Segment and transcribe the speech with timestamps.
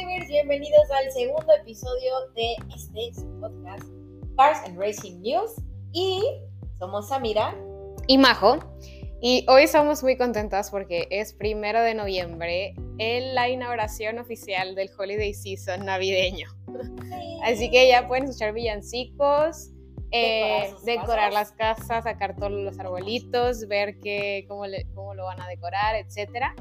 [0.00, 3.84] drivers, bienvenidos al segundo episodio de este podcast
[4.36, 5.52] Cars and Racing News.
[5.92, 6.20] Y
[6.80, 7.54] somos Samira.
[8.08, 8.58] Y Majo.
[9.20, 14.90] Y hoy estamos muy contentas porque es primero de noviembre en la inauguración oficial del
[14.98, 16.48] Holiday Season navideño.
[17.44, 19.70] Así que ya pueden escuchar villancicos,
[20.10, 24.64] eh, decorar, las casas, sacar todos los arbolitos, ver que, cómo,
[24.94, 26.54] cómo lo van a decorar, etcétera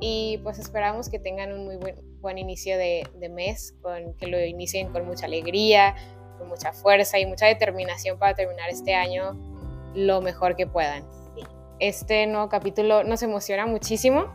[0.00, 4.26] y pues esperamos que tengan un muy buen, buen inicio de, de, mes, con, que
[4.26, 5.94] lo inicien con mucha alegría,
[6.38, 9.36] con mucha fuerza y mucha determinación para terminar este año
[9.94, 11.04] lo mejor que puedan.
[11.80, 14.26] Este nuevo capítulo nos emociona muchísimo.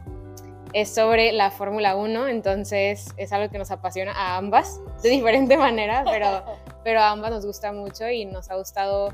[0.74, 5.56] Es sobre la Fórmula 1, entonces es algo que nos apasiona a ambas de diferente
[5.56, 6.44] manera, pero,
[6.84, 9.14] pero a ambas nos gusta mucho y nos ha gustado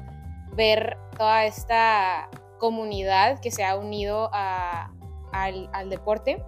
[0.54, 2.30] ver toda esta
[2.60, 4.92] comunidad que se ha unido a,
[5.32, 6.44] al, deporte.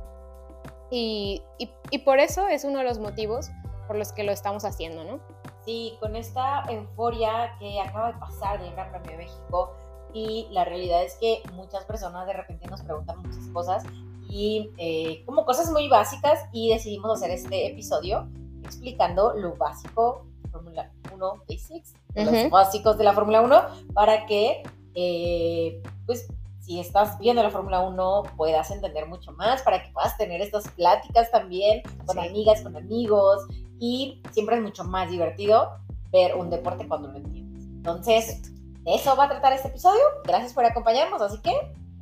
[0.89, 3.49] Y, y, por eso es uno de los motivos
[3.87, 5.19] por los que lo estamos haciendo, ¿no?
[5.65, 9.73] Sí, con esta euforia que acaba de pasar del Gran Premio de México
[10.13, 13.83] y la realidad es que muchas personas de repente nos preguntan muchas cosas
[14.29, 18.27] y eh, como cosas muy básicas y decidimos hacer este episodio
[18.63, 23.61] explicando lo básico, Fórmula 1 Basics, los básicos de la Fórmula 1
[23.93, 24.63] para que
[24.95, 26.27] eh, pues
[26.61, 30.67] si estás viendo la Fórmula 1 puedas entender mucho más, para que puedas tener estas
[30.69, 33.47] pláticas también con amigas, con amigos
[33.79, 35.71] y siempre es mucho más divertido
[36.11, 37.63] ver un deporte cuando lo entiendes.
[37.63, 38.53] Entonces,
[38.83, 40.03] de eso va a tratar este episodio.
[40.23, 41.51] Gracias por acompañarnos, así que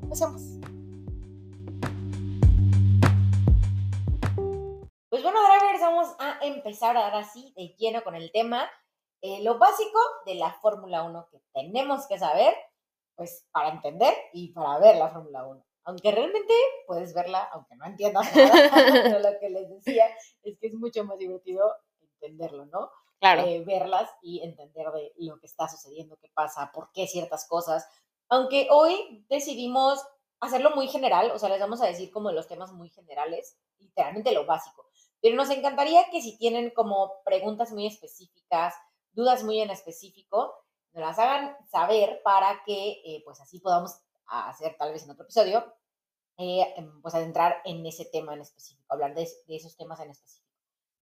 [0.01, 0.41] empecemos.
[5.09, 8.69] Pues bueno, drivers, vamos a empezar ahora sí de lleno con el tema.
[9.21, 12.53] Eh, lo básico de la Fórmula 1 que tenemos que saber
[13.19, 15.65] pues para entender y para ver la Fórmula 1.
[15.83, 16.53] Aunque realmente
[16.87, 20.05] puedes verla, aunque no entiendas nada, lo que les decía
[20.41, 22.89] es que es mucho más divertido entenderlo, ¿no?
[23.19, 23.41] Claro.
[23.41, 27.85] Eh, verlas y entender de lo que está sucediendo, qué pasa, por qué ciertas cosas.
[28.29, 30.01] Aunque hoy decidimos
[30.39, 34.31] hacerlo muy general, o sea, les vamos a decir como los temas muy generales, literalmente
[34.31, 34.85] lo básico.
[35.21, 38.75] Pero nos encantaría que si tienen como preguntas muy específicas,
[39.11, 40.53] dudas muy en específico,
[40.93, 45.23] nos las hagan saber para que eh, pues así podamos hacer tal vez en otro
[45.23, 45.73] episodio,
[46.37, 50.47] eh, em, pues adentrar en ese tema en específico, hablar de, esos temas en específico.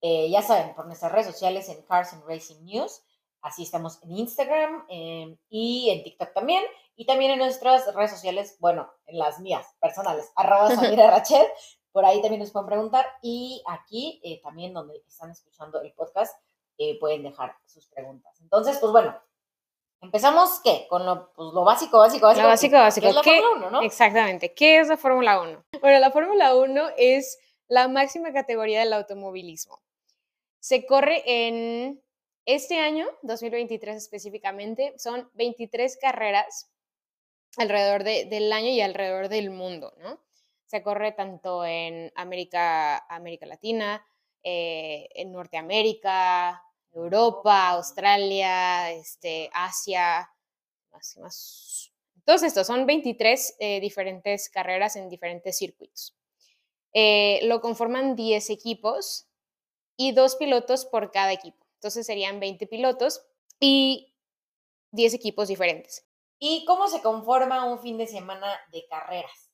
[0.02, 3.02] Eh, ya saben, por nuestras redes sociales en Cars and Racing News,
[3.40, 6.62] así estamos en Instagram em, y en TikTok también,
[6.94, 11.46] y también en nuestras redes sociales, bueno, en las mías personales, arroba Samira Rachel,
[11.92, 16.38] por ahí también nos pueden preguntar, y aquí también donde están escuchando el podcast,
[17.00, 18.38] pueden dejar sus preguntas.
[18.42, 19.18] Entonces, pues bueno,
[20.00, 20.86] Empezamos, ¿qué?
[20.88, 22.42] Con lo, pues, lo básico, básico, básico.
[22.42, 23.06] Lo básico, básico.
[23.06, 23.82] ¿Qué es la Fórmula 1, no?
[23.82, 24.54] Exactamente.
[24.54, 25.64] ¿Qué es la Fórmula 1?
[25.80, 29.80] Bueno, la Fórmula 1 es la máxima categoría del automovilismo.
[30.60, 32.02] Se corre en
[32.44, 36.70] este año, 2023 específicamente, son 23 carreras
[37.56, 40.20] alrededor del año y alrededor del mundo, ¿no?
[40.66, 44.06] Se corre tanto en América, América Latina,
[44.42, 46.62] eh, en Norteamérica,
[47.00, 50.30] Europa, Australia, este, Asia,
[50.92, 51.92] más, más.
[52.24, 56.16] Todos estos son 23 eh, diferentes carreras en diferentes circuitos.
[56.92, 59.28] Eh, lo conforman 10 equipos
[59.96, 61.66] y dos pilotos por cada equipo.
[61.74, 63.24] Entonces serían 20 pilotos
[63.60, 64.14] y
[64.92, 66.06] 10 equipos diferentes.
[66.38, 69.50] ¿Y cómo se conforma un fin de semana de carreras?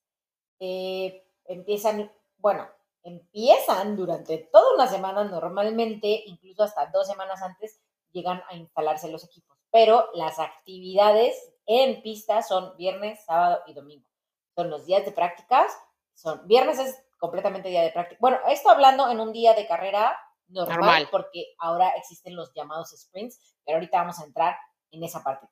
[0.60, 2.68] Eh, empiezan, bueno,
[3.02, 7.80] empiezan durante toda una semana normalmente, incluso hasta dos semanas antes,
[8.12, 9.58] llegan a instalarse los equipos.
[9.70, 11.34] Pero las actividades
[11.66, 14.06] en pista son viernes, sábado y domingo.
[14.54, 15.72] Son los días de prácticas.
[16.14, 18.18] Son, viernes es completamente día de práctica.
[18.20, 20.16] Bueno, esto hablando en un día de carrera
[20.48, 24.56] normal, porque ahora existen los llamados sprints, pero ahorita vamos a entrar
[24.90, 25.48] en esa parte.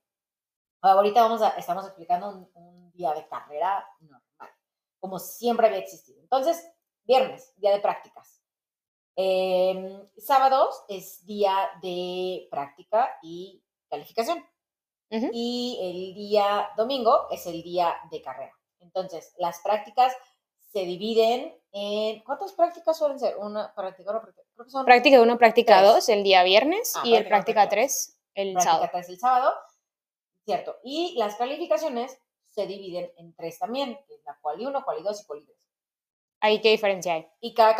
[0.82, 4.50] Ahorita vamos a, estamos explicando un, un día de carrera normal,
[4.98, 6.20] como siempre había existido.
[6.20, 6.70] Entonces,
[7.10, 8.40] viernes, día de prácticas.
[9.16, 14.46] Em, sábados es día de práctica y calificación.
[15.32, 18.56] Y el día domingo es el día de carrera.
[18.78, 20.14] Entonces, las prácticas
[20.72, 22.22] se dividen en.
[22.22, 23.36] ¿Cuántas prácticas suelen ser?
[23.36, 24.84] Una práctica, una práctica.
[24.84, 28.90] práctica 1, práctica 2 el día viernes ah, y el práctica 3 el práctica sábado.
[28.92, 29.54] 3 el sábado.
[30.44, 30.76] Cierto.
[30.84, 32.16] Y las calificaciones
[32.46, 35.60] se dividen en tres también, que es la quali 1, quali 2 y quali 3.
[36.40, 37.26] ¿Ahí qué diferencia hay?
[37.40, 37.76] Y cada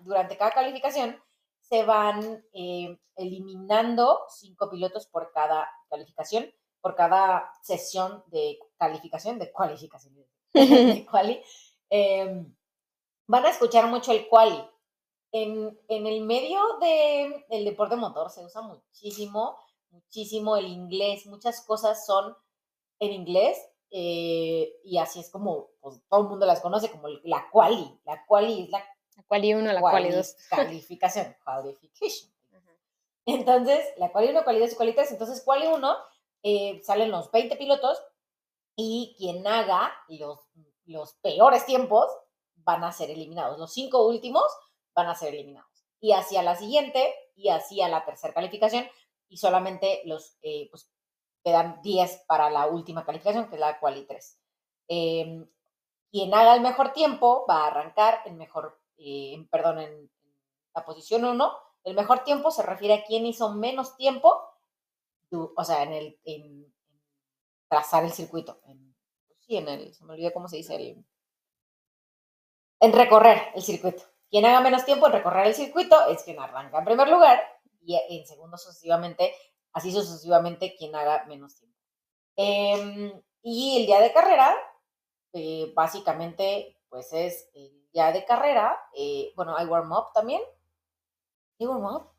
[0.00, 1.20] durante cada calificación
[1.60, 9.52] se van eh, eliminando cinco pilotos por cada calificación, por cada sesión de calificación, de
[9.52, 10.14] cualificación,
[10.52, 11.40] de quali.
[11.88, 12.52] Em,
[13.26, 14.60] van a escuchar mucho el quali.
[15.32, 19.56] en, el medio del el deporte motor se usa muchísimo,
[19.90, 22.36] muchísimo el inglés, muchas cosas son
[22.98, 23.58] en inglés
[23.90, 28.00] eh, y así es como pues, todo el mundo las conoce como la quali.
[28.04, 28.78] La quali es la,
[29.16, 30.36] la quali 1, la quali 2.
[30.50, 32.30] Calificación, qualification.
[33.26, 35.12] Entonces, la quali 1, quali 2 y quali 3.
[35.12, 35.96] Entonces, quali 1
[36.42, 38.02] eh, salen los 20 pilotos
[38.76, 40.38] y quien haga los,
[40.86, 42.06] los peores tiempos
[42.56, 43.58] van a ser eliminados.
[43.58, 44.44] Los cinco últimos
[44.94, 45.86] van a ser eliminados.
[46.00, 48.86] Y hacia la siguiente y hacia la tercera calificación
[49.28, 50.90] y solamente los, eh, pues,
[51.42, 54.38] quedan 10 para la última calificación, que es la quali 3.
[54.88, 55.48] Em,
[56.10, 60.10] quien haga el mejor tiempo va a arrancar en mejor, eh, perdón, en,
[60.74, 61.52] la posición 1.
[61.84, 64.40] El mejor tiempo se refiere a quien hizo menos tiempo,
[65.32, 66.72] o sea, en el en,
[67.68, 68.60] trazar el circuito.
[68.66, 68.94] En,
[69.26, 71.04] pues sí, en el, se me olvidó cómo se dice, el,
[72.80, 74.02] en recorrer el circuito.
[74.28, 77.40] Quien haga menos tiempo en recorrer el circuito es quien arranca en primer lugar
[77.82, 79.34] y en segundo sucesivamente,
[79.72, 81.78] así sucesivamente quien haga menos tiempo.
[82.36, 84.56] Em, y el día de carrera,
[85.32, 88.80] eh, básicamente, pues es el día de carrera.
[88.94, 90.42] Eh, bueno, hay warm-up también.
[91.58, 92.10] ¿Hay warm-up?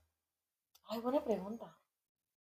[0.86, 1.78] Ay, buena pregunta.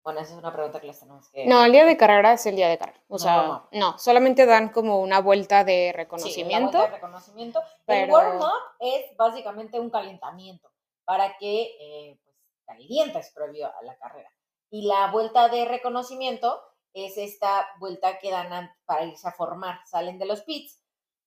[0.02, 1.46] Bueno, esa es una pregunta que les tenemos que...
[1.46, 3.02] No, el día de carrera es el día de carrera.
[3.08, 6.70] O sea, no, solamente dan como una vuelta de reconocimiento.
[6.70, 7.62] Sí, vuelta de reconocimiento.
[7.88, 10.70] El warm-up es básicamente un calentamiento
[11.04, 14.30] para que eh, pues, calientes previo a la carrera.
[14.70, 16.62] Y la vuelta de reconocimiento
[17.04, 19.80] es esta vuelta que dan para irse a formar.
[19.86, 20.80] Salen de los pits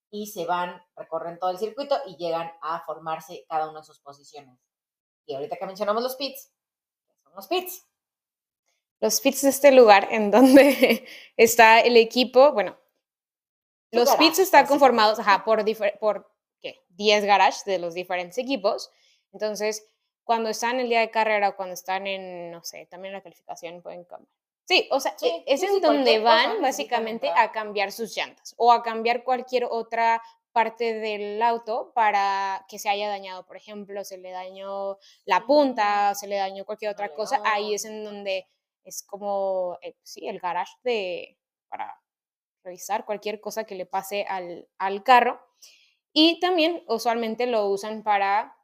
[0.09, 3.99] y se van, recorren todo el circuito y llegan a formarse cada una de sus
[3.99, 4.59] posiciones.
[5.25, 6.51] Y ahorita que mencionamos los pits,
[7.11, 7.89] ¿qué son los pits?
[8.99, 11.07] los pits de este lugar en donde
[11.37, 12.77] está el equipo, bueno,
[13.91, 15.63] los pits están conformados por,
[15.99, 16.31] por
[16.61, 16.83] ¿qué?
[16.89, 18.91] 10 garages de los diferentes equipos.
[19.33, 19.87] Entonces,
[20.23, 23.21] cuando están en el día de carrera o cuando están en, no sé, también la
[23.21, 24.38] calificación pueden cambiar.
[24.69, 28.83] Sí, o sea, e, es en donde van básicamente a cambiar sus llantas o a
[28.83, 30.21] cambiar cualquier otra
[30.51, 36.13] parte del auto para que se haya dañado, por ejemplo, se le dañó la punta,
[36.13, 38.47] se le dañó cualquier otra cosa, ahí es en donde
[38.83, 41.99] es como, eh, sí, el garage de, para
[42.63, 45.41] revisar cualquier cosa que le pase al, al carro.
[46.13, 48.55] Y también usualmente lo usan para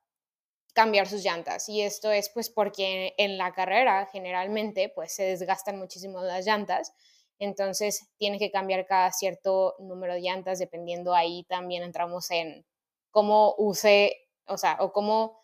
[0.76, 1.70] cambiar sus llantas.
[1.70, 6.94] Y esto es pues porque en la carrera generalmente pues se desgastan muchísimo las llantas.
[7.40, 12.66] Entonces tiene que cambiar cada cierto número de llantas dependiendo ahí también entramos en
[13.10, 15.44] cómo use, o sea, o cómo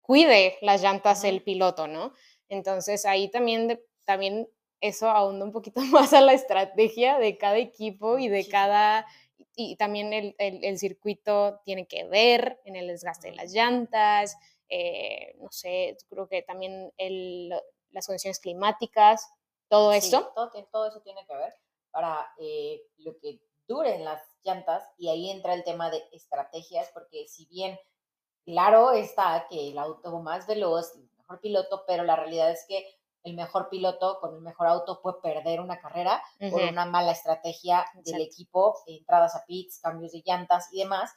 [0.00, 2.14] cuide las llantas el piloto, ¿no?
[2.48, 4.48] Entonces ahí también, también
[4.80, 9.06] eso ahonda un poquito más a la estrategia de cada equipo y de cada,
[9.54, 14.36] y también el, el, circuito tiene que ver en el desgaste de las llantas,
[14.68, 17.52] eh, no sé, creo que también el,
[17.90, 19.28] las condiciones climáticas,
[19.68, 20.32] todo esto.
[20.34, 21.54] Todo, todo, eso tiene que ver
[21.90, 27.28] para eh, lo que duren las llantas y ahí entra el tema de estrategias, porque
[27.28, 27.78] si bien
[28.44, 30.92] claro está que el auto más veloz
[31.40, 32.84] piloto, pero la realidad es que
[33.24, 37.84] el mejor piloto con el mejor auto puede perder una carrera por una mala estrategia
[38.04, 41.12] del equipo, entradas a pits, cambios de llantas y demás,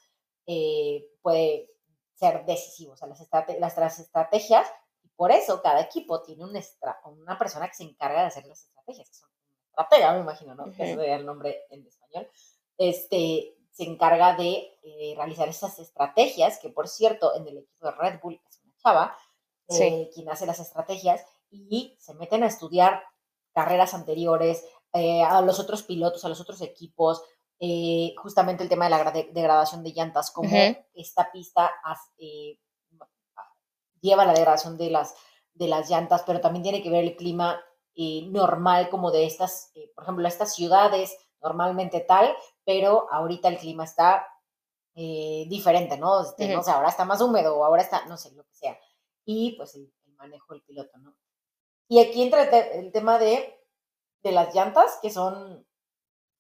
[0.46, 1.72] eh, puede
[2.14, 2.94] ser decisivo.
[2.94, 4.68] O sea, las, las estrategias,
[5.04, 6.60] y por eso cada equipo tiene un
[7.06, 9.30] una persona que se encarga de hacer las estrategias, que son
[9.70, 10.68] estratega, me imagino, ¿no?
[10.68, 12.30] Ese sería el nombre en español.
[12.78, 17.92] Este, se encarga de eh, realizar esas estrategias, que por cierto, en el equipo de
[17.92, 19.18] Red Bull es una chava,
[19.68, 23.04] eh, quien hace las estrategias, y se meten a estudiar
[23.54, 27.22] carreras anteriores, eh, a los otros pilotos, a los otros equipos,
[27.60, 30.50] eh, justamente el tema de la degradación de llantas, como
[30.94, 31.72] esta pista
[34.02, 35.16] lleva la degradación de las,
[35.54, 37.60] de las llantas, pero también tiene que ver el clima
[37.96, 42.36] normal como de estas, por ejemplo, estas ciudades normalmente tal,
[42.66, 44.28] pero ahorita el clima está
[44.94, 46.22] diferente, ¿no?
[46.22, 48.78] Este, no sé, ahora está más húmedo o ahora está, no sé, lo que sea
[49.26, 51.18] y pues el, manejo del piloto, ¿no?
[51.88, 53.60] Y aquí entra el, tema de,
[54.24, 55.66] de, las llantas, que son,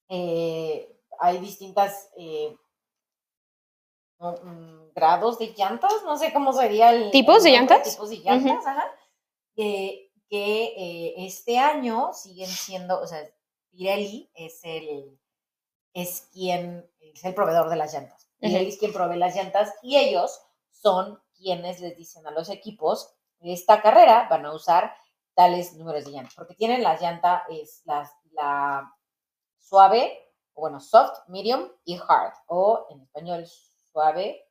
[0.09, 2.57] eh, hay distintas eh,
[4.19, 7.11] mm, grados de llantas, no sé cómo sería el...
[7.11, 7.83] ¿Tipos de llantas?
[7.91, 8.85] Tipos de llantas, ajá.
[9.55, 13.19] que eh, este año siguen siendo, o sea,
[13.69, 15.19] Pirelli es el,
[15.93, 18.29] es quien, es el proveedor de las llantas.
[18.39, 23.15] Pirelli es quien provee las llantas y ellos son quienes les dicen a los equipos,
[23.41, 24.95] esta carrera van a usar
[25.35, 28.91] tales números de llantas, porque tienen la llanta, es la, la
[29.59, 33.45] suave, o bueno, soft, medium y hard, o en español
[33.91, 34.47] suave,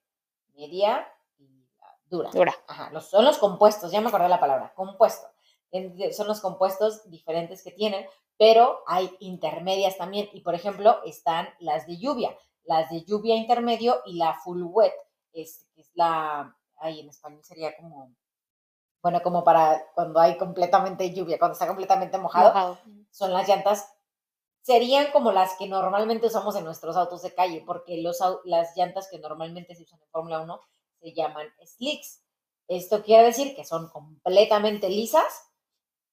[0.54, 1.66] media y
[2.04, 2.30] dura.
[2.30, 2.54] Dura.
[2.68, 5.26] Ajá, los, son los compuestos, ya me acordé la palabra, compuesto.
[6.12, 10.28] Son los compuestos diferentes que tienen, pero hay intermedias también.
[10.32, 14.94] Y por ejemplo, están las de lluvia, las de lluvia intermedio y la full wet,
[15.32, 18.14] es, es la, ahí en español sería como,
[19.04, 22.78] bueno, como para cuando hay completamente lluvia, cuando está completamente mojado, Mojado.
[23.10, 23.86] son las llantas,
[24.62, 29.08] serían como las que normalmente usamos en nuestros autos de calle, porque los, las llantas
[29.10, 30.58] que normalmente se usan en Fórmula 1
[31.02, 32.24] se llaman slicks.
[32.66, 35.50] Esto quiere decir que son completamente lisas.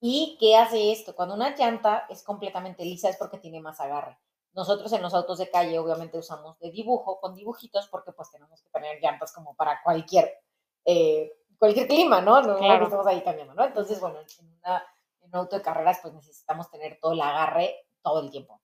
[0.01, 1.15] ¿Y qué hace esto?
[1.15, 4.19] Cuando una llanta es completamente lisa es porque tiene más agarre.
[4.51, 8.62] Nosotros en los autos de calle obviamente usamos de dibujo, con dibujitos, porque pues tenemos
[8.62, 10.43] que tener llantas como para cualquier,
[10.83, 11.31] eh,
[11.62, 12.41] cualquier clima, ¿no?
[12.41, 12.80] No Claro.
[12.80, 13.63] que estamos ahí cambiando, ¿no?
[13.63, 14.84] Entonces, bueno, en, una-
[15.22, 18.60] en un auto de carreras pues necesitamos tener todo el agarre todo el tiempo.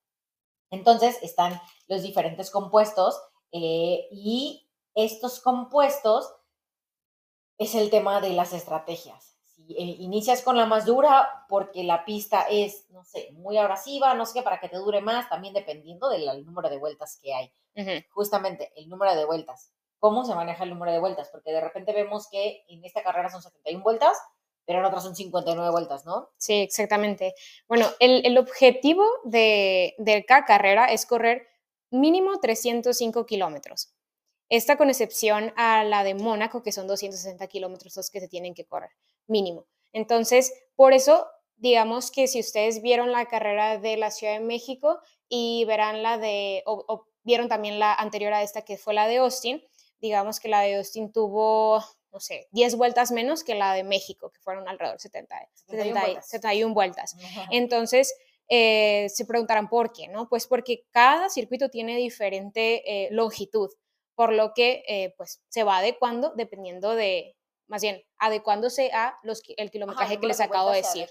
[0.72, 6.34] Entonces están los diferentes compuestos eh, y estos compuestos
[7.60, 9.36] es el tema de las estrategias.
[9.44, 14.14] Si eh, inicias con la más dura porque la pista es, no sé, muy abrasiva,
[14.16, 17.34] no sé qué, para que te dure más, también dependiendo del número de vueltas que
[17.34, 17.54] hay.
[18.10, 19.72] Justamente el número de vueltas.
[20.00, 21.30] ¿Cómo se maneja el número de vueltas?
[21.32, 24.18] Porque de repente vemos que en esta carrera son 71 vueltas,
[24.66, 26.30] pero en otras son 59 vueltas, ¿no?
[26.38, 27.34] Sí, exactamente.
[27.68, 31.48] Bueno, el, el objetivo de, de cada carrera es correr
[31.90, 33.94] mínimo 305 kilómetros.
[34.50, 38.54] Esta con excepción a la de Mónaco, que son 260 kilómetros los que se tienen
[38.54, 38.92] que correr,
[39.26, 39.66] mínimo.
[39.94, 45.00] Entonces, por eso, digamos que si ustedes vieron la carrera de la Ciudad de México
[45.28, 49.08] y verán la de, o, o vieron también la anterior a esta, que fue la
[49.08, 49.62] de Austin,
[50.00, 54.32] digamos que la de Austin tuvo, no sé, 10 vueltas menos que la de México,
[54.32, 56.30] que fueron alrededor de 70, 71 70 vueltas.
[56.30, 57.16] 71 vueltas.
[57.52, 58.14] Entonces,
[58.50, 60.30] eh, se preguntarán por qué, ¿no?
[60.30, 63.70] Pues porque cada circuito tiene diferente eh, longitud,
[64.16, 67.36] por lo que eh, pues se va adecuando dependiendo de,
[67.68, 71.10] más bien, adecuándose a los, el kilometraje que les acabo de decir,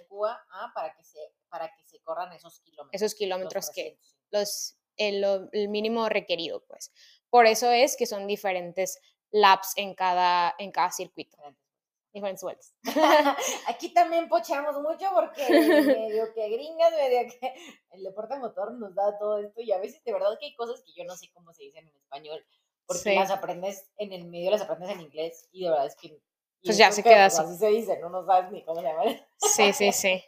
[0.74, 2.90] para que se para que se corran esos kilómetros.
[2.92, 4.16] esos los kilómetros que, 300.
[4.30, 6.90] los, el, lo- el mínimo requerido, pues.
[7.30, 11.36] Por eso es que son diferentes laps en cada, en cada circuito,
[12.12, 12.74] diferentes vueltas.
[13.68, 15.46] Aquí también pocheamos mucho porque
[15.98, 17.54] medio que gringas, medio que
[17.90, 20.82] el deporte motor nos da todo esto y a veces de verdad que hay cosas
[20.82, 22.44] que yo no sé cómo se dicen en español
[22.86, 23.14] porque Sí.
[23.14, 26.18] las aprendes en el medio, las aprendes en inglés y de verdad es que...
[26.64, 27.50] Pues ya se que, queda pues, así.
[27.50, 29.02] así se dice, no, no sabes ni cómo se llama.
[29.38, 30.24] Sí, sí, sí.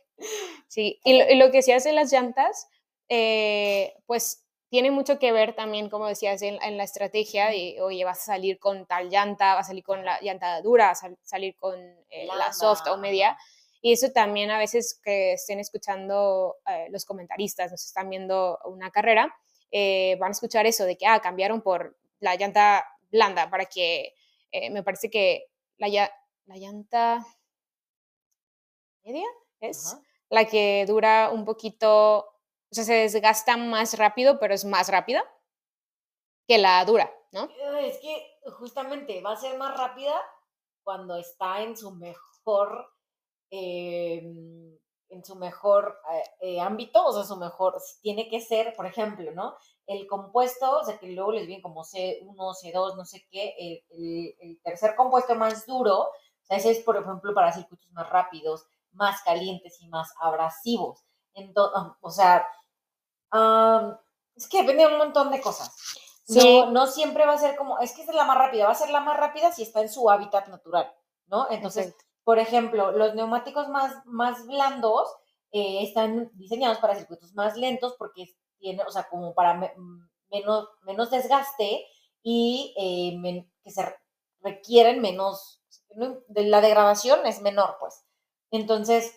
[0.68, 2.68] Sí, y lo, y lo que decías de las llantas,
[3.08, 8.04] eh, pues tiene mucho que ver también, como decías, en, en la estrategia de, oye,
[8.04, 11.10] vas a salir con tal llanta, vas a salir con la llanta dura, vas a
[11.22, 11.78] salir con
[12.10, 13.36] eh, la soft o media.
[13.80, 18.90] Y eso también a veces que estén escuchando eh, los comentaristas, nos están viendo una
[18.90, 19.34] carrera,
[19.70, 24.14] eh, van a escuchar eso de que, ah, cambiaron por la llanta blanda para que,
[24.50, 25.46] eh, me parece que
[25.76, 27.24] la, la llanta
[29.04, 29.26] media
[29.60, 30.02] es Ajá.
[30.30, 32.26] la que dura un poquito,
[32.70, 35.24] o sea, se desgasta más rápido, pero es más rápida
[36.46, 37.48] que la dura, ¿no?
[37.80, 40.14] Es que justamente va a ser más rápida
[40.82, 42.88] cuando está en su mejor,
[43.50, 44.76] em,
[45.10, 46.24] en su mejor eh,
[46.56, 49.56] eh, ámbito, o sea, su mejor, tiene que ser, por ejemplo, ¿no?
[49.86, 53.84] El compuesto, o sea, que luego les viene como C1, C2, no sé qué, el,
[53.90, 56.12] el- el tercer compuesto más duro, o
[56.44, 61.04] sea, ese es, por ejemplo, para circuitos más rápidos, más calientes y más abrasivos.
[61.38, 62.46] Entonces, o sea,
[64.36, 65.74] es que depende de un montón de cosas.
[66.24, 66.38] Sí.
[66.60, 68.74] No, no siempre va a ser como, es que es la más rápida, va a
[68.74, 70.92] ser la más rápida si está en su hábitat natural,
[71.26, 71.46] ¿no?
[71.50, 75.08] Entonces, por ejemplo, los neumáticos más, más blandos
[75.52, 78.26] eh, están diseñados para circuitos más lentos porque
[78.58, 79.72] tiene, o sea, como para me-
[80.30, 81.86] menos, menos desgaste
[82.22, 83.96] y eh, men- que se re-
[84.42, 85.62] requieren menos,
[86.28, 88.04] la degradación es menor, pues.
[88.50, 89.14] Entonces,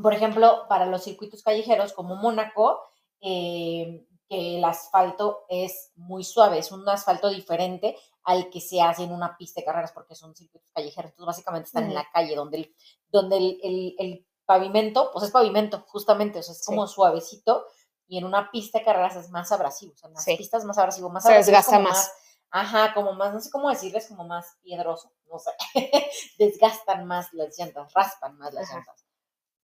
[0.00, 2.80] por ejemplo, para los circuitos callejeros como Mónaco,
[3.20, 9.02] eh, que el asfalto es muy suave, es un asfalto diferente al que se hace
[9.04, 12.34] en una pista de carreras porque son circuitos callejeros, entonces básicamente están en la calle
[12.34, 12.76] donde el,
[13.08, 16.66] donde el, el- el pavimento, pues es pavimento justamente, o sea, es Sí.
[16.66, 17.66] como suavecito
[18.06, 20.36] y en una pista de carreras es más abrasivo, o sea, en las Sí.
[20.36, 22.12] pistas más abrasivo, más Se desgasta más.
[22.50, 25.50] Ajá, como más, no sé cómo decirles, como más piedroso, no sé,
[26.38, 28.76] desgastan más las llantas, raspan más las Ajá.
[28.78, 29.01] llantas.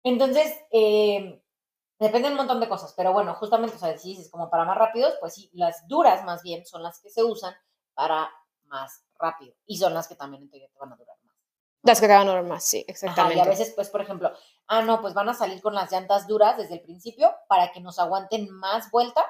[0.05, 1.41] Entonces, eh,
[1.97, 4.63] depende de un montón de cosas, pero bueno, justamente, o sea, si dices como para
[4.63, 7.55] más rápidos, pues sí, las duras más bien son las que se usan
[7.95, 8.29] para
[8.65, 11.35] más rápido y son las que también en teoría te van a durar más.
[11.81, 13.37] Las que te van a durar más, sí, Ajá, exactamente.
[13.37, 14.31] y a veces, pues, por ejemplo,
[14.67, 17.81] ah, no, pues van a salir con las llantas duras desde el principio para que
[17.81, 19.25] nos aguanten más vueltas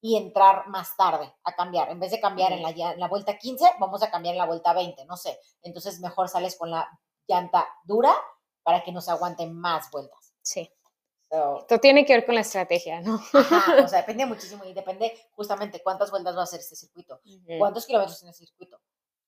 [0.00, 1.90] y entrar más tarde a cambiar.
[1.90, 4.46] En vez de cambiar en la, en la vuelta 15, vamos a cambiar en la
[4.46, 5.40] vuelta 20, no sé.
[5.62, 6.88] Entonces mejor sales con la
[7.26, 8.14] llanta dura
[8.62, 10.34] para que nos aguanten más vueltas.
[10.42, 10.70] Sí.
[11.60, 13.18] Esto tiene que ver con la estrategia, ¿no?
[13.32, 17.20] Ajá, o sea, depende muchísimo y depende justamente cuántas vueltas va a hacer este circuito,
[17.58, 18.78] cuántos kilómetros tiene el circuito,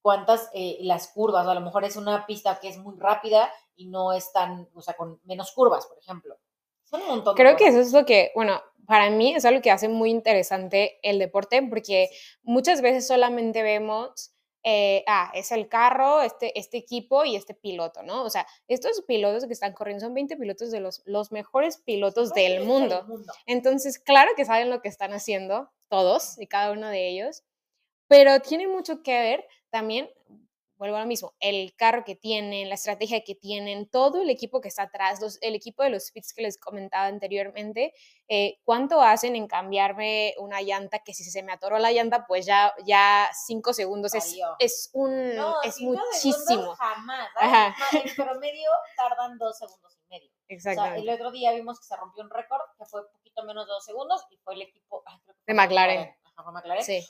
[0.03, 3.87] cuántas eh, las curvas, a lo mejor es una pista que es muy rápida y
[3.87, 6.37] no es tan, o sea, con menos curvas, por ejemplo.
[6.83, 9.71] Son un montón Creo que eso es lo que, bueno, para mí es algo que
[9.71, 12.11] hace muy interesante el deporte porque
[12.43, 14.34] muchas veces solamente vemos
[14.66, 18.25] eh, ah, es el carro, este, este equipo y este piloto, ¿no?
[18.25, 22.33] O sea, estos pilotos que están corriendo son 20 pilotos de los, los mejores pilotos
[22.33, 23.06] del mundo.
[23.44, 27.44] Entonces, claro que saben lo que están haciendo, todos y cada uno de ellos,
[28.09, 30.09] pero tiene mucho que ver también
[30.76, 34.61] vuelvo a lo mismo, el carro que tienen, la estrategia que tienen, todo el equipo
[34.61, 37.93] que está atrás, el equipo de los fits que les comentaba anteriormente,
[38.28, 42.47] eh, cuánto hacen en cambiarme una llanta que si se me atoró la llanta, pues
[42.47, 45.12] ya, ya cinco segundos es, es, un,
[45.62, 46.75] es muchísimo.
[46.75, 50.31] Jamás, en promedio tardan dos segundos y medio.
[50.49, 50.97] Exacto.
[50.97, 53.73] el otro día vimos que se rompió un récord que fue un poquito menos de
[53.73, 55.02] dos segundos y fue el equipo
[55.47, 56.24] de McLaren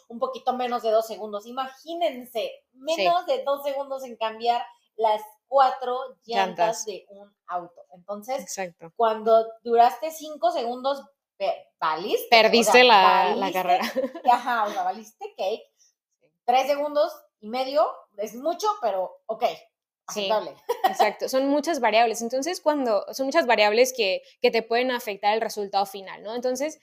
[0.08, 1.46] un poquito menos de dos segundos.
[1.46, 4.64] Imagínense, menos de dos segundos en cambiar
[4.96, 7.82] las cuatro llantas, de un auto.
[7.92, 8.44] Entonces,
[8.96, 11.02] cuando duraste cinco segundos,
[11.78, 12.28] valiste.
[12.30, 13.84] Perdiste la, carrera.
[14.30, 15.62] Ajá, o sea, valiste cake.
[16.44, 17.86] Tres segundos y medio
[18.18, 19.44] es mucho, pero ok.
[20.06, 20.54] Aceptable.
[20.84, 22.20] exacto, son muchas variables.
[22.20, 26.34] Entonces, cuando son muchas variables que, que te pueden afectar el resultado final, ¿no?
[26.34, 26.78] Entonces,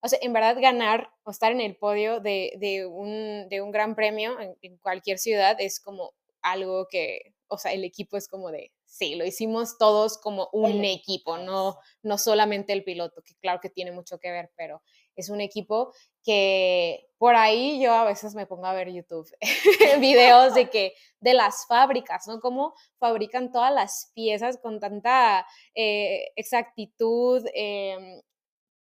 [0.00, 3.70] o sea, en verdad ganar o estar en el podio de, de, un, de un,
[3.70, 6.12] gran premio en, cualquier ciudad es como
[6.42, 10.84] algo que, o sea, el equipo es como de, sí, lo hicimos todos como un
[10.84, 14.82] equipo, no, no solamente el piloto, que claro que tiene mucho que ver, pero
[15.16, 19.28] es un equipo que por ahí yo a veces me pongo a ver YouTube
[20.00, 22.40] videos de que de las fábricas, ¿no?
[22.40, 28.22] Cómo fabrican todas las piezas con tanta eh, exactitud, eh,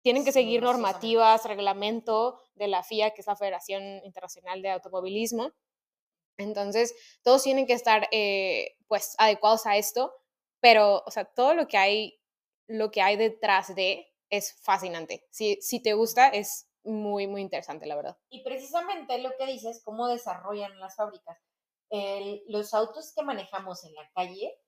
[0.03, 5.51] tienen que seguir normativas, reglamento de la FIA, que es la Federación Internacional de Automovilismo.
[6.37, 10.13] Entonces, todos tienen que estar, eh, pues, adecuados a esto,
[10.59, 12.19] pero, o sea, todo lo que hay,
[12.67, 15.25] lo que hay detrás de es fascinante.
[15.31, 18.17] Si, si te gusta, es muy, muy interesante, la verdad.
[18.29, 21.37] Y precisamente lo que dices, cómo desarrollan las fábricas.
[22.47, 24.59] los autos que manejamos en la calle,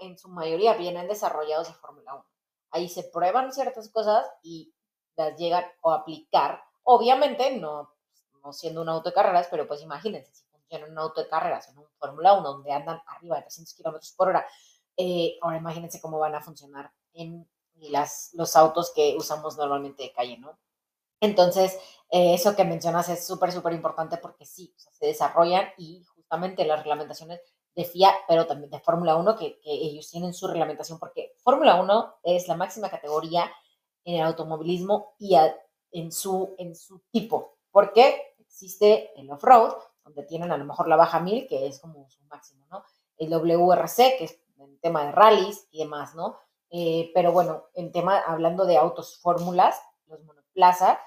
[0.00, 2.37] en su mayoría vienen desarrollados de Fórmula 1
[2.70, 4.72] ahí se prueban ciertas cosas y
[5.16, 6.62] las llegan a aplicar.
[6.84, 7.94] Obviamente, no,
[8.42, 11.68] no siendo un auto de carreras, pero pues imagínense, si funciona un auto de carreras
[11.68, 14.46] en un Fórmula 1 donde andan arriba de 300 kilómetros por hora,
[14.96, 20.12] eh, ahora imagínense cómo van a funcionar en las, los autos que usamos normalmente de
[20.12, 20.58] calle, ¿no?
[21.20, 21.78] Entonces,
[22.10, 26.80] eh, eso que mencionas es súper, súper importante porque sí, se desarrollan y justamente las
[26.80, 27.40] reglamentaciones
[27.78, 32.14] de FIA, pero también de Fórmula 1, que, ellos tienen su reglamentación, porque Fórmula 1
[32.24, 33.48] es la máxima categoría
[34.02, 35.36] en el automovilismo y
[35.92, 40.96] en, su, en su tipo, porque existe el off-road, donde tienen a lo mejor la
[40.96, 42.82] baja 1000, que es como su máximo, ¿no?
[43.16, 46.36] El WRC, que es el tema de rallies y demás, ¿no?
[46.70, 50.98] Eh, pero bueno, en tema, hablando de autos fórmulas, los monoplaza,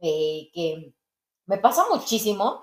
[0.00, 0.94] eh, que
[1.46, 2.62] me pasa muchísimo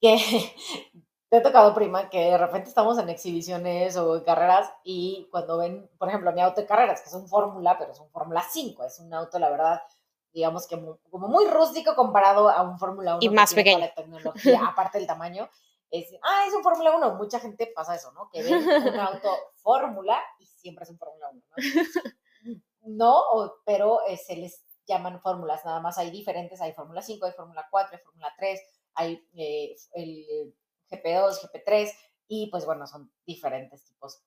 [0.00, 0.18] que
[1.32, 5.56] te ha tocado, prima, que de repente estamos en exhibiciones o en carreras y cuando
[5.56, 8.44] ven, por ejemplo, mi auto de carreras, que es un Fórmula, pero es un Fórmula
[8.46, 9.80] 5, es un auto, la verdad,
[10.30, 13.20] digamos que como muy rústico comparado a un Fórmula 1.
[13.22, 13.78] Y más pequeño.
[13.78, 15.48] La tecnología, aparte del tamaño.
[15.90, 17.14] Es, ah, es un Fórmula 1.
[17.14, 18.28] Mucha gente pasa eso, ¿no?
[18.30, 21.42] Que ven un auto Fórmula y siempre es un Fórmula 1,
[22.84, 23.24] ¿no?
[23.24, 27.32] no, pero eh, se les llaman fórmulas, nada más hay diferentes, hay Fórmula 5, hay
[27.32, 28.60] Fórmula 4, hay Fórmula 3,
[28.96, 30.54] hay eh, el
[30.92, 31.92] GP2, GP3,
[32.28, 34.22] y pues bueno, son diferentes tipos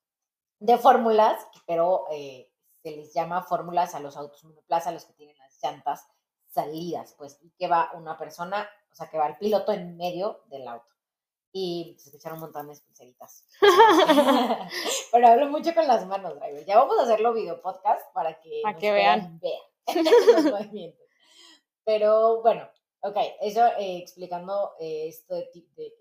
[0.60, 2.51] de fórmulas, pero eh,
[2.82, 6.08] se les llama fórmulas a los autos monoplaza, a los que tienen las llantas
[6.47, 10.43] salidas, pues, y que va una persona, o sea, que va el piloto en medio
[10.45, 10.93] del auto.
[11.51, 13.47] Y se escucharon un montón de pulseritas.
[15.12, 16.65] pero hablo mucho con las manos, driver.
[16.65, 19.39] Ya vamos a hacerlo video podcast para que, que vean.
[19.39, 19.63] vean
[20.36, 21.08] los movimientos.
[21.86, 22.69] Pero bueno,
[23.05, 25.51] Ok, eso eh, explicando eh, esto de,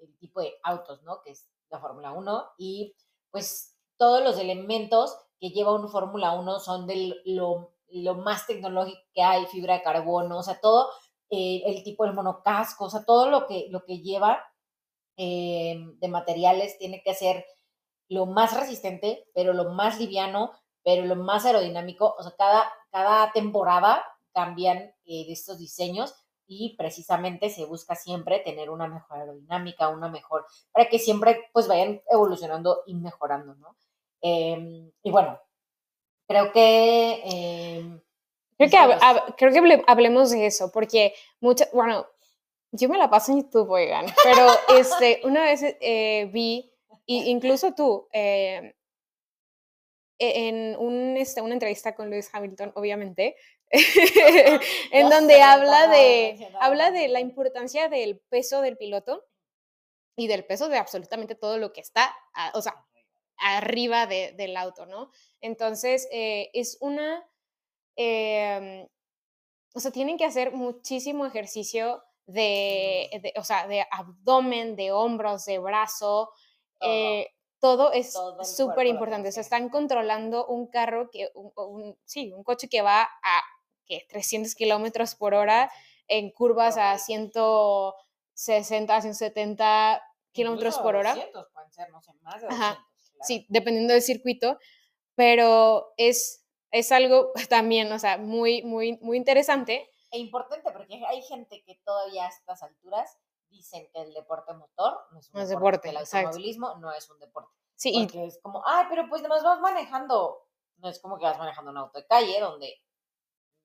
[0.01, 1.21] el tipo de autos, ¿no?
[1.21, 2.95] Que es la Fórmula 1 y
[3.31, 7.75] pues todos los elementos que lleva un Fórmula 1 son de lo,
[8.17, 10.89] más tecnológico que hay, fibra de carbono, o sea, todo
[11.29, 14.43] eh, el tipo de monocasco, o sea, todo lo que, lo que lleva
[15.17, 17.45] de materiales tiene que ser
[18.09, 23.31] lo más resistente, pero lo más liviano, pero lo más aerodinámico, o sea, cada, cada
[23.33, 30.09] temporada cambian de estos diseños y precisamente se busca siempre tener una mejor aerodinámica, una
[30.09, 33.77] mejor, para que siempre pues vayan evolucionando y mejorando, ¿no?
[34.21, 35.41] Em, y bueno,
[36.27, 37.21] creo que...
[37.25, 38.01] Em,
[38.59, 42.07] creo que, creo que hablemos de eso, porque muchas, bueno,
[42.73, 46.73] yo me la paso en YouTube, oigan, pero este, una vez eh, vi,
[47.07, 48.75] incluso tú, eh,
[50.19, 53.37] e-, en un, este, una entrevista con Lewis Hamilton, obviamente,
[54.91, 59.25] en donde habla de, habla de la importancia del peso del piloto
[60.17, 62.15] y del peso de absolutamente todo lo que está,
[62.55, 62.87] o sea,
[63.37, 65.11] arriba del auto, ¿no?
[65.41, 67.29] Entonces, eh, es una,
[67.97, 68.87] em,
[69.75, 75.59] o sea, tienen que hacer muchísimo ejercicio de, o sea, de abdomen, de hombros, de
[75.59, 76.31] brazo,
[76.81, 77.29] eh,
[77.61, 79.31] todo es súper importante.
[79.31, 83.43] O sea, están controlando un carro, que, un, sí, un coche que va a
[83.85, 85.71] que 300 kilómetros por hora
[86.09, 91.15] en curvas a 160, 170 kilómetros por hora.
[91.53, 92.85] pueden ser, no sé, más de 200,
[93.23, 94.59] Sí, dependiendo del circuito,
[95.15, 99.91] pero es, es algo también, o sea, muy, muy, muy interesante.
[100.11, 103.19] E importante porque hay gente que todavía a estas alturas
[103.49, 107.51] dicen que el deporte motor no es un deporte, el automovilismo no es un deporte.
[107.77, 111.39] Sí, porque es como, ay, pero pues además vas manejando, no es como que vas
[111.39, 112.84] manejando un auto de calle donde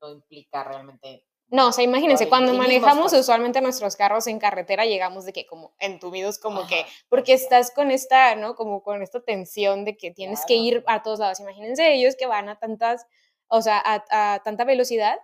[0.01, 5.25] no implica realmente no, o sea, imagínense, cuando manejamos usualmente nuestros carros en carretera llegamos
[5.25, 8.55] de que como entumidos, como que, porque estás con esta, ¿no?
[8.55, 11.39] Como con esta tensión de que tienes que ir a todos lados.
[11.39, 13.07] Imagínense ellos que van a tantas,
[13.47, 15.17] o sea, a, tanta velocidad,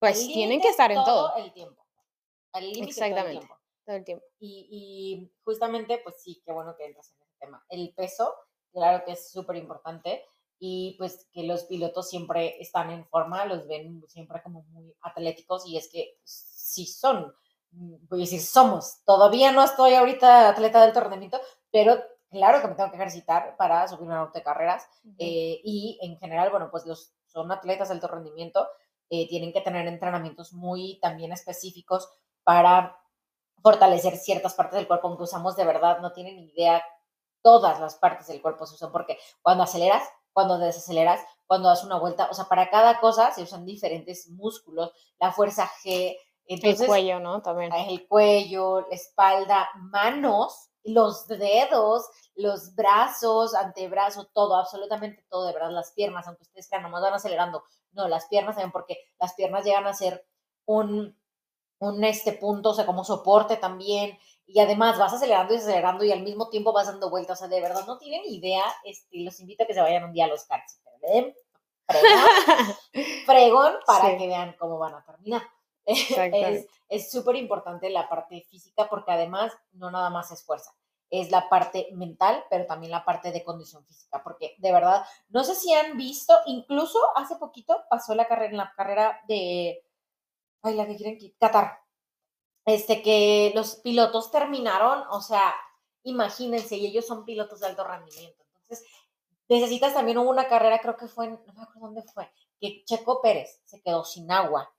[0.00, 1.36] pues tienen que estar en todo.
[1.36, 1.86] el tiempo.
[2.54, 3.46] Exactamente.
[3.86, 4.24] Todo el tiempo.
[4.40, 7.64] Y, justamente, pues sí, qué bueno que entras en ese tema.
[7.68, 8.34] El peso,
[8.72, 10.24] claro que es súper importante
[10.58, 15.66] y pues que los pilotos siempre están en forma, los ven siempre como muy atléticos
[15.66, 17.34] y es que sí son,
[17.72, 19.02] mm, voy a decir, somos.
[19.04, 21.40] Todavía no estoy ahorita atleta del rendimiento,
[21.70, 21.96] pero
[22.30, 26.18] claro que me tengo que ejercitar para subir una auto de carreras eh, y en
[26.18, 28.66] general, bueno, pues los son atletas de alto rendimiento,
[29.10, 32.08] eh, tienen que tener entrenamientos muy también específicos
[32.42, 32.98] para
[33.62, 36.82] fortalecer ciertas partes del cuerpo, aunque usamos de verdad, no tienen idea,
[37.42, 41.98] todas las partes del cuerpo se usan, porque cuando aceleras, cuando desaceleras, cuando das una
[41.98, 46.16] vuelta, o sea, para cada cosa se usan diferentes músculos, la fuerza G,
[46.48, 47.42] entonces, el cuello, ¿no?
[47.42, 47.72] También.
[47.74, 55.70] El cuello, la espalda, manos, los dedos, los brazos, antebrazo, todo, absolutamente todo, de verdad,
[55.70, 57.64] las piernas, aunque ustedes crean, nomás van acelerando.
[57.92, 60.26] No, las piernas también, porque las piernas llegan a ser
[60.64, 61.18] un,
[61.80, 66.10] un este punto, o sea, como soporte también, y además vas acelerando y acelerando y
[66.10, 69.38] al mismo tiempo vas dando vueltas, o sea, de verdad no tienen idea, este, los
[69.40, 71.34] invito a que se vayan un día a los karts, fregón,
[73.26, 75.42] fregón para que vean cómo van a terminar.
[75.86, 80.74] es súper importante la parte física porque además no nada más es fuerza,
[81.10, 85.44] es la parte mental, pero también la parte de condición física, porque de verdad, no
[85.44, 89.84] sé si han visto, incluso hace poquito pasó la carrera, en la carrera de
[90.62, 91.80] ay, la que quieren Qatar,
[92.68, 95.54] este, que los pilotos terminaron, o sea,
[96.02, 98.44] imagínense, y ellos son pilotos de alto rendimiento.
[98.60, 98.86] Entonces,
[99.48, 103.62] necesitas también una carrera, creo que fue, no me acuerdo dónde fue, que Checo Pérez
[103.64, 104.70] se quedó sin agua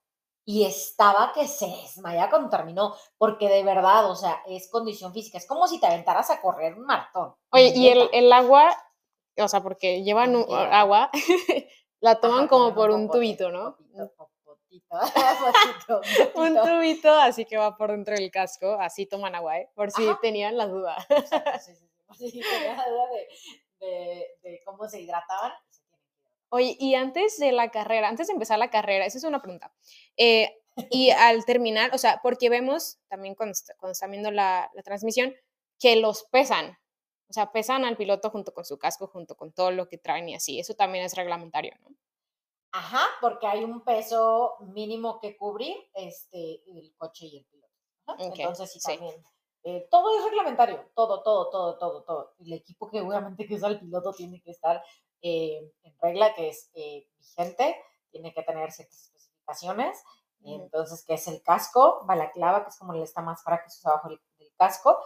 [0.46, 5.40] y estaba que se desmaya cuando terminó, porque de verdad, o sea, es condición física,
[5.40, 7.34] es como si te aventaras a correr un maratón.
[7.52, 8.70] Oye, y el, agua,
[9.38, 11.10] o sea, porque llevan agua,
[12.02, 13.78] la toman como por un tubito, ¿no?
[13.94, 14.12] un
[17.22, 19.70] así que va por dentro del casco, así toman agua, ¿eh?
[19.76, 20.96] por si tenían la duda.
[22.18, 23.06] Sí, sí, tenían la duda
[24.42, 25.54] de, cómo se hidrataban.
[26.50, 29.72] Oye, y antes de la carrera, antes de empezar la carrera, esa es una pregunta.
[30.18, 30.58] Eh,
[30.90, 35.36] y al terminar, o sea, porque vemos también cuando, cuando están viendo la, la transmisión,
[35.80, 36.78] que los pesan.
[37.30, 40.30] O sea, pesan al piloto junto con su casco, junto con todo lo que traen
[40.30, 40.60] y así.
[40.60, 41.96] Eso también es reglamentario, ¿no?
[42.72, 47.74] Ajá, porque hay un peso mínimo que cubrir este, el coche y el piloto.
[48.20, 49.16] Entonces, sí, también.
[49.64, 52.34] Eh, todo es reglamentario, todo, todo, todo, todo, todo.
[52.40, 54.82] El equipo que obviamente que usa el piloto tiene que estar
[55.22, 57.76] eh, en regla, que es eh, vigente,
[58.10, 60.04] tiene que tener ciertas especificaciones.
[60.42, 64.08] Entonces, que es el casco, balaclava, que es como esta máscara que se usa bajo
[64.08, 64.22] el,
[64.58, 64.98] casco,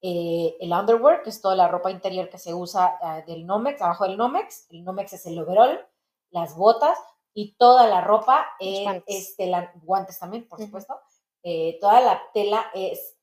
[0.00, 4.04] el underwear, que es toda la ropa interior que se usa ah, del Nomex, abajo
[4.04, 4.66] del Nomex.
[4.70, 5.86] El Nomex es el overall
[6.30, 6.98] las botas
[7.34, 9.50] y toda la ropa es este,
[9.82, 11.00] guantes también, por supuesto.
[11.42, 13.16] Eh, toda la tela es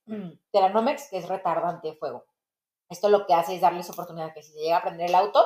[0.51, 2.25] tela Nomex, que es retardante de fuego.
[2.89, 5.43] Esto lo que hace es darles oportunidad que si se llega a prender el auto,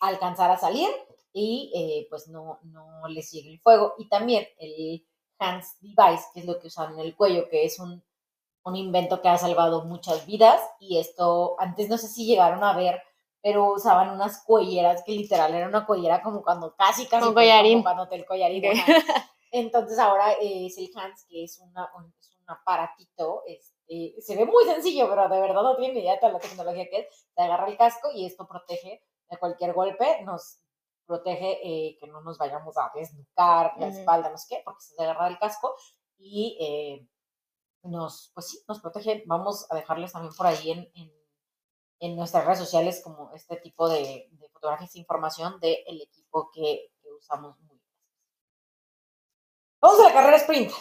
[0.00, 0.88] alcanzar a salir
[1.32, 3.94] y eh, pues no, no les llegue el fuego.
[3.98, 5.06] Y también el
[5.38, 8.02] Hands Device, que es lo que usan en el cuello, que es un,
[8.64, 10.60] un invento que ha salvado muchas vidas.
[10.78, 13.02] Y esto, antes no sé si llegaron a ver,
[13.44, 17.24] pero usaban unas cuelleras que literal era una cuellera como cuando casi, casi.
[17.24, 17.82] Como collarín.
[17.82, 18.64] cuando te el collarín.
[19.52, 24.46] Entonces ahora es el Hands, que es, una, un, es un aparatito, este, se ve
[24.46, 27.26] muy sencillo, pero de verdad no tiene idea de la tecnología que es.
[27.34, 30.60] Te agarra el casco y esto protege de cualquier golpe, nos
[31.04, 35.02] protege eh, que no nos vayamos a desnucar la espalda, no sé qué, porque se
[35.02, 35.74] agarra el casco
[36.16, 37.06] y eh,
[37.82, 39.22] nos, pues sí, nos protege.
[39.26, 41.12] Vamos a dejarles también por ahí en, en,
[42.00, 47.10] nuestras redes sociales como este tipo de, de fotografías e información del equipo que, que
[47.12, 47.74] usamos muy
[49.84, 50.72] Vamos a la carrera sprint.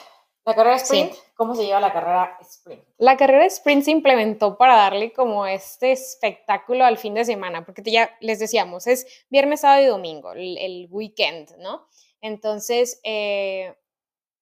[0.46, 2.84] La carrera sprint, ¿cómo se lleva la carrera sprint?
[2.98, 7.84] La carrera sprint se implementó para darle como este espectáculo al fin de semana, porque
[7.84, 11.86] ya les decíamos, es viernes, sábado y domingo, el, weekend, ¿no?
[12.22, 13.76] Entonces, eh,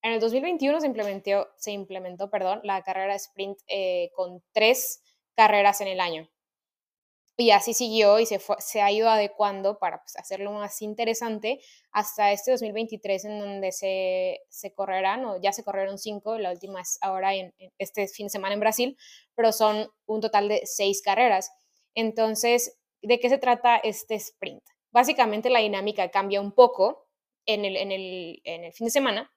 [0.04, 5.04] en el 2021 se implementó, se implementó perdón, la carrera sprint eh, con tres
[5.36, 6.30] carreras en el año.
[7.38, 11.60] Y así siguió y se, se ha ido adecuando para pues, hacerlo más interesante
[11.92, 16.82] hasta este 2023 en donde se, se correrán, o ya se corrieron cinco, la última
[16.82, 18.98] es ahora en, este fin de semana en Brasil,
[19.36, 21.52] pero son un total de seis carreras.
[21.96, 24.64] Entonces, ¿de qué se trata este sprint?
[24.92, 27.08] Básicamente la dinámica cambia un poco
[27.46, 29.32] en el, en el, en el fin de semana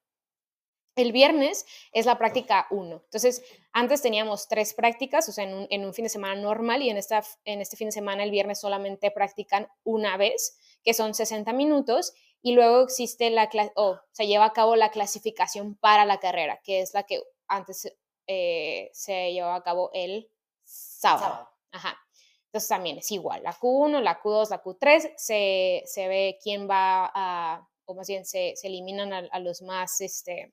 [0.97, 3.03] el viernes es la práctica 1.
[3.05, 3.43] Entonces,
[3.77, 7.25] antes teníamos tres prácticas, o sea, en un, fin de semana normal y en, esta,
[7.45, 12.13] en este fin de semana el viernes solamente practican una vez, que son 60 minutos,
[12.41, 16.83] y luego existe la, o se lleva a cabo la clasificación para la carrera, que
[16.83, 17.93] es la que antes
[18.29, 20.31] eh, se llevaba a cabo el
[20.63, 21.49] sábado.
[21.73, 21.99] Ajá.
[22.47, 27.11] Entonces también es igual, la Q1, la Q2, la Q3, se, se ve quién va
[27.13, 30.53] a, o más bien se, se eliminan a, a los más, este,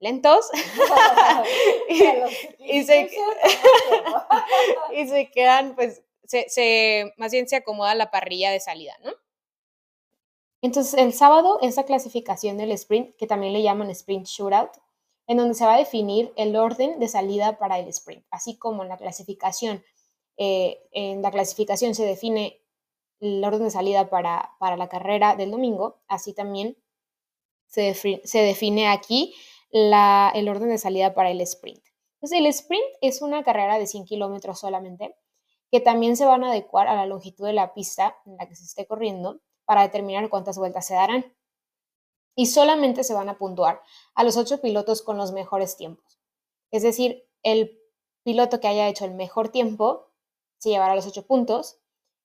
[0.00, 0.50] lentos
[2.58, 3.08] y, se,
[5.30, 9.12] quedan, pues, se, más bien se acomoda la parrilla de salida, ¿no?
[10.60, 14.70] Entonces, el sábado, esa clasificación del sprint, que también le llaman sprint shootout,
[15.28, 18.82] en donde se va a definir el orden de salida para el sprint, así como
[18.82, 19.84] en la clasificación.
[20.36, 22.60] Eh, en la clasificación se define
[23.20, 26.76] el orden de salida para, para la carrera del domingo, así también
[27.66, 29.34] se, se define aquí
[29.70, 31.82] el orden de salida para el sprint.
[32.14, 35.16] Entonces, el sprint es una carrera de 100 kilómetros solamente,
[35.70, 38.56] que también se van a adecuar a la longitud de la pista en la que
[38.56, 41.36] se esté corriendo para determinar cuántas vueltas se darán.
[42.34, 43.82] Y solamente se van a puntuar
[44.14, 46.18] a los ocho pilotos con los mejores tiempos.
[46.70, 47.78] Es decir, el
[48.22, 50.12] piloto que haya hecho el mejor tiempo
[50.58, 51.80] se llevará los ocho puntos,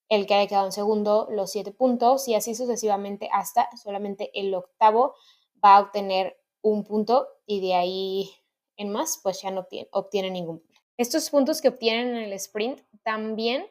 [0.10, 4.53] el que haya quedado en segundo los siete puntos y así sucesivamente hasta solamente el
[4.53, 5.15] octavo
[5.63, 8.32] va a obtener un punto y de ahí
[8.78, 10.82] en más, pues ya no obtiene, ningún punto.
[10.97, 13.67] Estos puntos que obtienen en el sprint también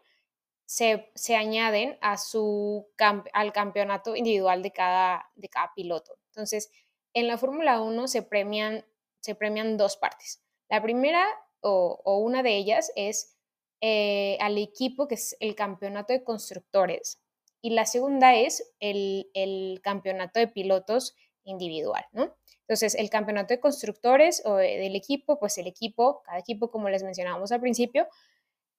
[0.66, 2.86] se, añaden a su,
[3.32, 6.18] al campeonato individual de cada, de cada piloto.
[6.28, 6.70] Entonces,
[7.14, 8.84] en la Fórmula 1 se premian,
[9.20, 10.42] se premian dos partes.
[10.68, 11.26] La primera
[11.60, 13.36] o, una de ellas es
[13.80, 17.20] eh, al equipo que es el campeonato de constructores
[17.60, 22.34] y la segunda es el, el campeonato de pilotos individual, ¿no?
[22.60, 27.02] Entonces, el campeonato de constructores o del equipo, pues el equipo, cada equipo, como les
[27.02, 28.08] mencionábamos al principio,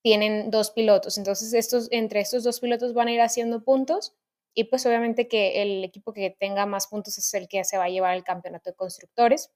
[0.02, 1.18] tienen dos pilotos.
[1.18, 4.16] Entonces, estos, entre estos dos pilotos van a ir haciendo puntos
[4.54, 7.86] y pues obviamente que el equipo que tenga más puntos es el que se va
[7.86, 9.52] a llevar el campeonato de constructores.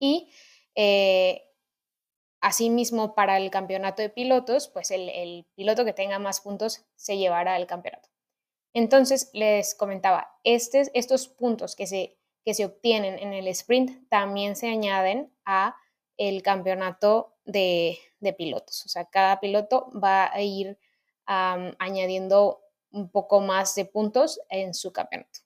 [0.00, 0.30] Y
[0.74, 1.42] eh,
[2.40, 7.16] asimismo, para el campeonato de pilotos, pues el, el piloto que tenga más puntos se
[7.16, 8.13] llevará el campeonato.
[8.74, 14.68] Entonces, les comentaba, estos puntos que se que se obtienen en el sprint también se
[14.68, 15.76] añaden a
[16.16, 17.98] el campeonato de,
[18.38, 18.84] pilotos.
[18.86, 20.78] O sea, cada piloto va a ir
[21.26, 25.40] añadiendo un poco más de puntos en su campeonato.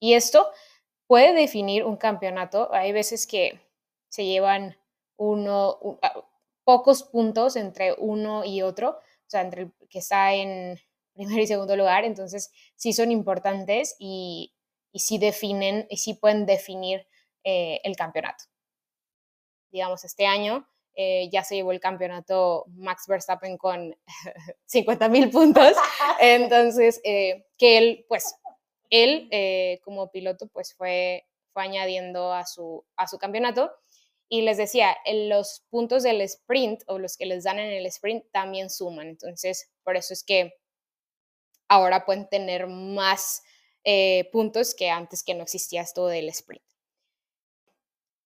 [0.00, 0.48] Y esto
[1.06, 2.72] puede definir un campeonato.
[2.72, 3.60] Hay veces que
[4.08, 4.76] se llevan
[5.16, 5.78] uno,
[6.64, 10.80] pocos puntos entre uno y otro, o sea, entre el que está en
[11.16, 14.52] primer y segundo lugar, entonces sí son importantes y
[14.96, 17.06] y sí definen y sí pueden definir
[17.44, 18.44] eh, el campeonato.
[19.70, 23.94] Digamos, este año eh, ya se llevó el campeonato Max Verstappen con
[24.64, 25.76] 50 mil puntos,
[26.18, 28.36] entonces eh, que él, pues,
[28.88, 29.28] él
[29.84, 33.70] como piloto, pues fue, fue añadiendo a su, a su campeonato.
[34.28, 38.24] Y les decía, los puntos del sprint o los que les dan en el sprint
[38.32, 39.08] también suman.
[39.08, 40.54] Entonces, por eso es que
[41.68, 43.42] ahora pueden tener más
[43.84, 46.64] eh, puntos que antes que no existía esto del sprint.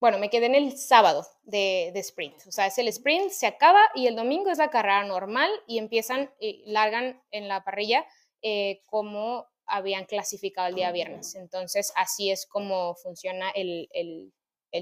[0.00, 2.46] bueno, me quedé en el sábado de, sprint.
[2.46, 5.76] O sea, es el sprint, se acaba y el domingo es la carrera normal y
[5.76, 8.06] empiezan y largan en la parrilla
[8.40, 11.34] eh, como habían clasificado el día viernes.
[11.34, 13.88] Entonces, así es como funciona el,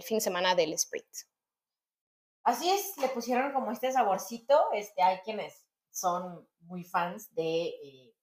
[0.03, 1.07] fin de semana del sprint.
[2.45, 4.71] Así es, le pusieron como este saborcito.
[4.73, 8.15] Este, hay quienes son muy fans de eh,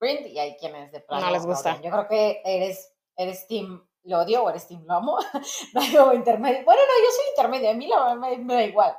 [0.00, 1.80] sprint y hay quienes de plano no les gusta.
[1.80, 5.18] Yo creo que eres, eres team lo odio o eres team lo amo.
[5.74, 6.64] no hay intermedio.
[6.64, 8.96] Bueno, no, yo soy intermedio, a mí la me, me da igual.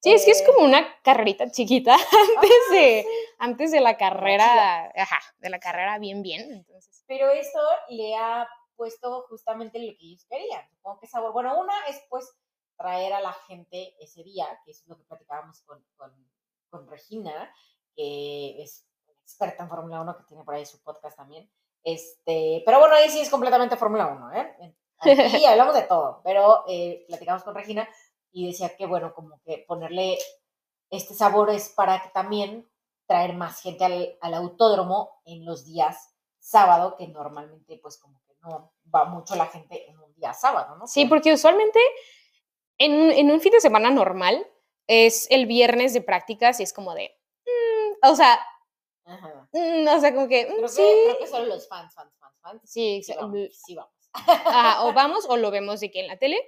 [0.00, 1.94] Sí, es que es eh, como una carrerita chiquita
[2.34, 3.06] antes de,
[3.38, 6.42] antes de la carrera, ajá, de la carrera bien, bien.
[6.52, 7.04] Entonces.
[7.06, 10.68] Pero esto le ha puesto justamente lo que ellos querían.
[10.70, 11.32] Supongo que sabor.
[11.32, 12.28] Bueno, una es pues
[12.76, 16.12] traer a la gente ese día, que eso es lo que platicábamos con, con,
[16.68, 17.54] con Regina,
[17.94, 18.88] que es
[19.22, 21.50] experta en Fórmula 1, que tiene por ahí su podcast también.
[21.82, 24.76] Este, pero bueno, ahí sí es completamente Fórmula 1, ¿eh?
[24.98, 27.88] Aquí hablamos de todo, pero eh, platicamos con Regina
[28.30, 30.18] y decía que, bueno, como que ponerle
[30.90, 32.68] este sabor es para que también
[33.06, 38.34] traer más gente al, al autódromo en los días sábado, que normalmente pues como que
[38.42, 40.86] no va mucho la gente en un día sábado, ¿no?
[40.86, 41.80] Sí, porque usualmente
[42.78, 44.46] en, en un fin de semana normal
[44.86, 48.38] es el viernes de prácticas y es como de, mm, o sea,
[49.04, 49.48] Ajá.
[49.52, 50.82] Mm, o sea, como que, mm, sí.
[50.82, 52.60] creo que solo los fans, fans, fans.
[52.64, 53.14] Sí, sí.
[53.52, 53.92] Sí vamos.
[54.84, 56.40] o vamos o lo vemos de que en la tele,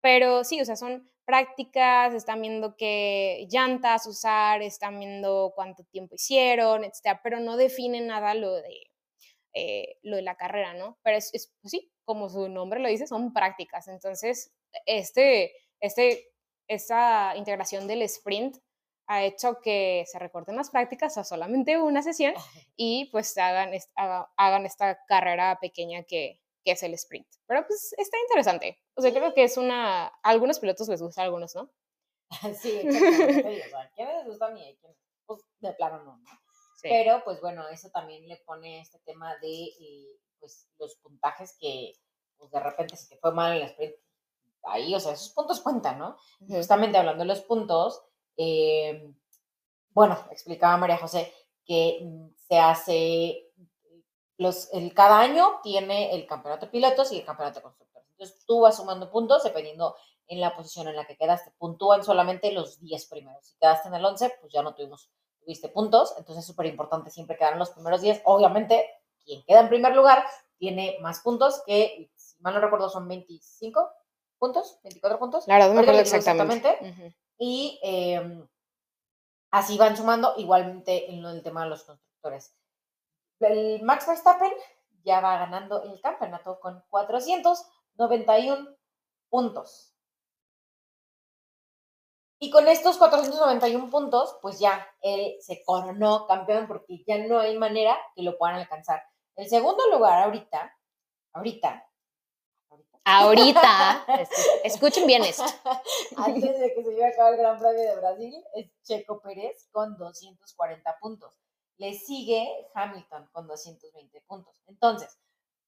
[0.00, 6.16] pero sí, o sea, son prácticas, están viendo qué llantas usar, están viendo cuánto tiempo
[6.16, 8.90] hicieron, etcétera, pero no definen nada lo de,
[9.54, 10.98] eh, lo de la carrera, ¿no?
[11.02, 13.88] Pero es, es pues sí, como su nombre lo dice, son prácticas.
[13.88, 14.52] Entonces,
[14.86, 16.28] este, este,
[16.68, 18.58] esta integración del sprint
[19.06, 22.34] ha hecho que se recorten las prácticas a solamente una sesión
[22.76, 23.72] y pues hagan,
[24.36, 27.28] hagan esta carrera pequeña que, que es el sprint.
[27.46, 28.82] Pero pues está interesante.
[28.94, 30.06] O sea, creo que es una...
[30.06, 31.70] A algunos pilotos les gusta, a algunos no.
[32.60, 33.66] sí, exactamente.
[33.66, 36.24] o sea, ¿quiénes les y hay quienes, pues, de plano no, ¿no?
[36.82, 41.92] Pero, pues bueno, eso también le pone este tema de, eh, pues, los puntajes que,
[42.36, 43.94] pues, de repente, si te fue mal en el sprint,
[44.64, 46.16] ahí, o sea, esos puntos cuentan, ¿no?
[46.46, 48.02] Justamente hablando de los puntos,
[48.36, 49.12] eh,
[49.90, 51.32] bueno, explicaba María José
[51.64, 53.50] que mm, se hace
[54.36, 58.08] los, el, cada año tiene el campeonato de pilotos y el campeonato de constructores.
[58.10, 61.52] Entonces tú vas sumando puntos dependiendo en la posición en la que quedaste.
[61.58, 63.46] Puntúan solamente los 10 primeros.
[63.46, 66.14] Si quedaste en el 11, pues ya no tuvimos, tuviste puntos.
[66.18, 68.22] Entonces es súper importante siempre quedar en los primeros 10.
[68.24, 68.88] Obviamente,
[69.24, 70.24] quien queda en primer lugar
[70.58, 73.90] tiene más puntos que, si mal no recuerdo, son 25
[74.38, 75.44] puntos, 24 puntos.
[75.44, 77.14] Claro, no me acuerdo exactamente.
[77.38, 78.46] Y em,
[79.50, 82.56] así van sumando igualmente en el tema de los constructores
[83.40, 84.52] el Max Verstappen
[85.04, 88.76] ya va ganando el campeonato con 491
[89.28, 89.90] puntos.
[92.40, 97.56] Y con estos 491 puntos, pues ya él se coronó campeón porque ya no hay
[97.56, 99.02] manera que lo puedan alcanzar.
[99.36, 100.76] El segundo lugar ahorita,
[101.32, 101.86] ahorita,
[103.04, 104.06] ahorita,
[104.64, 105.44] escuchen bien esto.
[106.16, 109.68] Antes de que se lleve a cabo el Gran Premio de Brasil, es Checo Pérez
[109.70, 111.38] con 240 puntos.
[111.76, 114.62] Le sigue Hamilton con 220 puntos.
[114.66, 115.18] Entonces,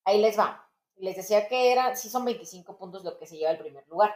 [0.05, 0.69] ahí les va.
[0.97, 4.15] Les decía que era, sí son 25 puntos lo que se lleva el primer lugar.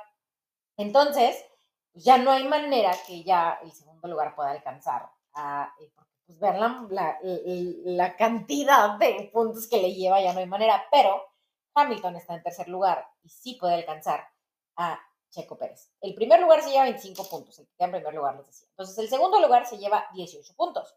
[0.76, 1.44] Entonces,
[1.92, 5.90] pues ya no hay manera que ya el segundo lugar pueda alcanzar a, eh,
[6.24, 11.29] pues ver la, la, cantidad de puntos que le lleva, ya no hay manera, pero
[11.80, 14.28] Hamilton está en tercer lugar y sí puede alcanzar
[14.76, 15.90] a Checo Pérez.
[16.00, 18.68] El primer lugar se lleva 25 puntos, el que queda en primer lugar les decía.
[18.70, 20.94] Entonces, el segundo lugar se lleva 18 puntos.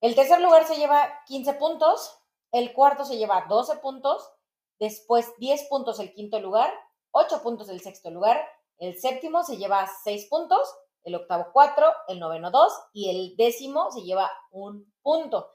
[0.00, 2.18] El tercer lugar se lleva 15 puntos,
[2.50, 4.30] el cuarto se lleva 12 puntos,
[4.78, 6.72] después 10 puntos el quinto lugar,
[7.12, 8.42] 8 puntos el sexto lugar,
[8.78, 13.90] el séptimo se lleva 6 puntos, el octavo 4, el noveno 2 y el décimo
[13.90, 15.54] se lleva un punto.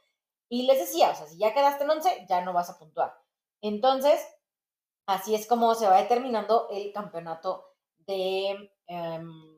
[0.49, 3.13] Y les decía, o sea, si ya quedaste en 11, ya no vas a puntuar.
[3.61, 4.25] Entonces,
[5.07, 7.65] así es como se va determinando el campeonato
[8.05, 9.57] de em,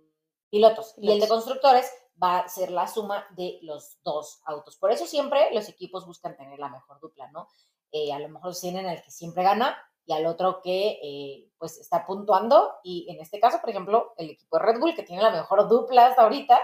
[0.49, 0.93] pilotos.
[0.97, 1.91] Y el de constructores
[2.21, 4.77] va a ser la suma de los dos autos.
[4.77, 7.47] Por eso siempre los equipos buscan tener la mejor dupla, ¿no?
[7.91, 11.77] Eh, a lo mejor tienen el que siempre gana y al otro que eh, pues
[11.79, 15.21] está puntuando y en este caso, por ejemplo, el equipo de Red Bull que tiene
[15.21, 16.59] la mejor dupla hasta ahorita,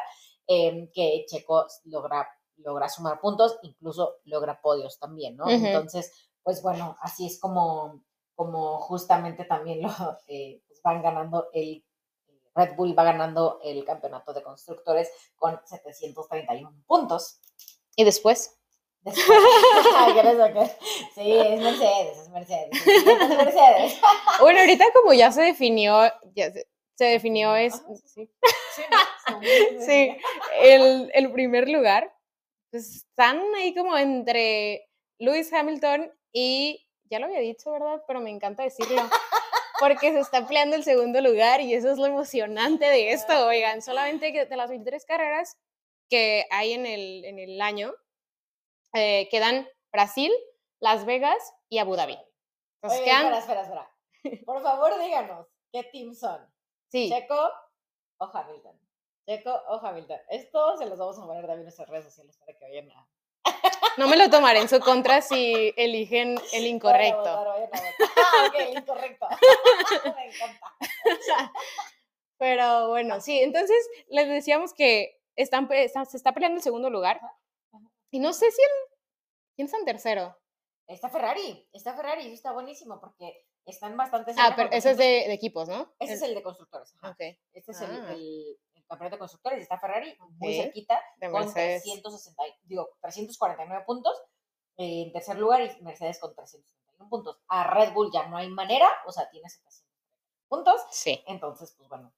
[0.47, 2.27] em, que Checo logra,
[2.57, 5.47] logra sumar puntos, incluso logra podios también, ¿no?
[5.49, 8.03] Entonces, pues bueno, así es como,
[8.35, 9.89] como justamente también lo
[10.27, 11.83] eh, pues van ganando el
[12.55, 17.41] Red Bull va ganando el campeonato de constructores con 731 puntos.
[17.97, 18.57] ¿Y después?
[21.13, 22.69] sí, es Mercedes, es Mercedes.
[22.71, 24.01] Es Mercedes.
[24.39, 26.51] Bueno, ahorita como ya se definió, ya
[26.95, 28.29] se, definió es, sí,
[29.85, 30.17] sí,
[30.59, 32.13] el, el primer lugar,
[32.71, 38.03] pues están ahí como entre Lewis Hamilton y, ya lo había dicho, ¿verdad?
[38.07, 39.01] Pero me encanta decirlo
[39.79, 43.81] porque se está peleando el segundo lugar y eso es lo emocionante de esto, oigan,
[43.81, 45.57] solamente que de las 23 carreras
[46.09, 47.93] que hay en el, en el año,
[48.93, 50.31] eh, quedan Brasil,
[50.79, 52.17] Las Vegas y Abu Dhabi.
[52.81, 53.33] Entonces, quedan...
[53.33, 54.43] espera, espera, espera.
[54.45, 56.41] Por favor, díganos, ¿qué team son?
[56.87, 57.09] Sí.
[57.09, 57.51] ¿Checo
[58.17, 58.79] o Hamilton?
[59.25, 60.19] Checo o Hamilton.
[60.29, 63.07] Esto se los vamos a poner también en nuestras redes sociales para que vayan a...
[63.97, 67.29] No me lo tomaré en su contra si eligen el incorrecto.
[67.29, 69.27] Ah, ok, incorrecto.
[70.15, 70.73] me encanta.
[72.37, 73.77] Pero bueno, sí, entonces
[74.09, 77.21] les decíamos que están, se está peleando el segundo lugar.
[78.11, 78.69] Y no sé si el...
[79.55, 80.37] ¿Quién está en tercero?
[80.87, 85.33] Está Ferrari, está Ferrari, eso está buenísimo porque están bastante Ah, pero ese es de,
[85.33, 85.93] equipos, ¿no?
[85.99, 86.93] Ese es el de constructores.
[87.13, 87.39] Okay.
[87.53, 88.15] Este es el, ah.
[88.87, 94.21] Campeonato de constructores, está Ferrari muy cerquita, con 360, digo, 349 puntos
[94.77, 97.37] en tercer lugar y Mercedes con 361 puntos.
[97.47, 99.85] A Red Bull ya no hay manera, o sea, tiene 700
[100.47, 100.81] puntos.
[100.91, 101.23] Sí.
[101.27, 102.13] Entonces, pues bueno,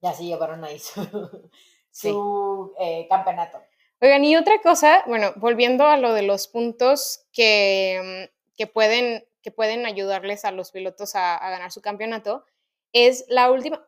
[0.00, 1.50] ya se llevaron ahí su,
[1.90, 3.62] su eh, campeonato.
[4.00, 9.26] Oigan, y otra cosa, bueno, volviendo a lo de los puntos que, mm, que, pueden,
[9.40, 12.44] que pueden ayudarles a los pilotos a, ganar su campeonato,
[12.92, 13.86] es la última,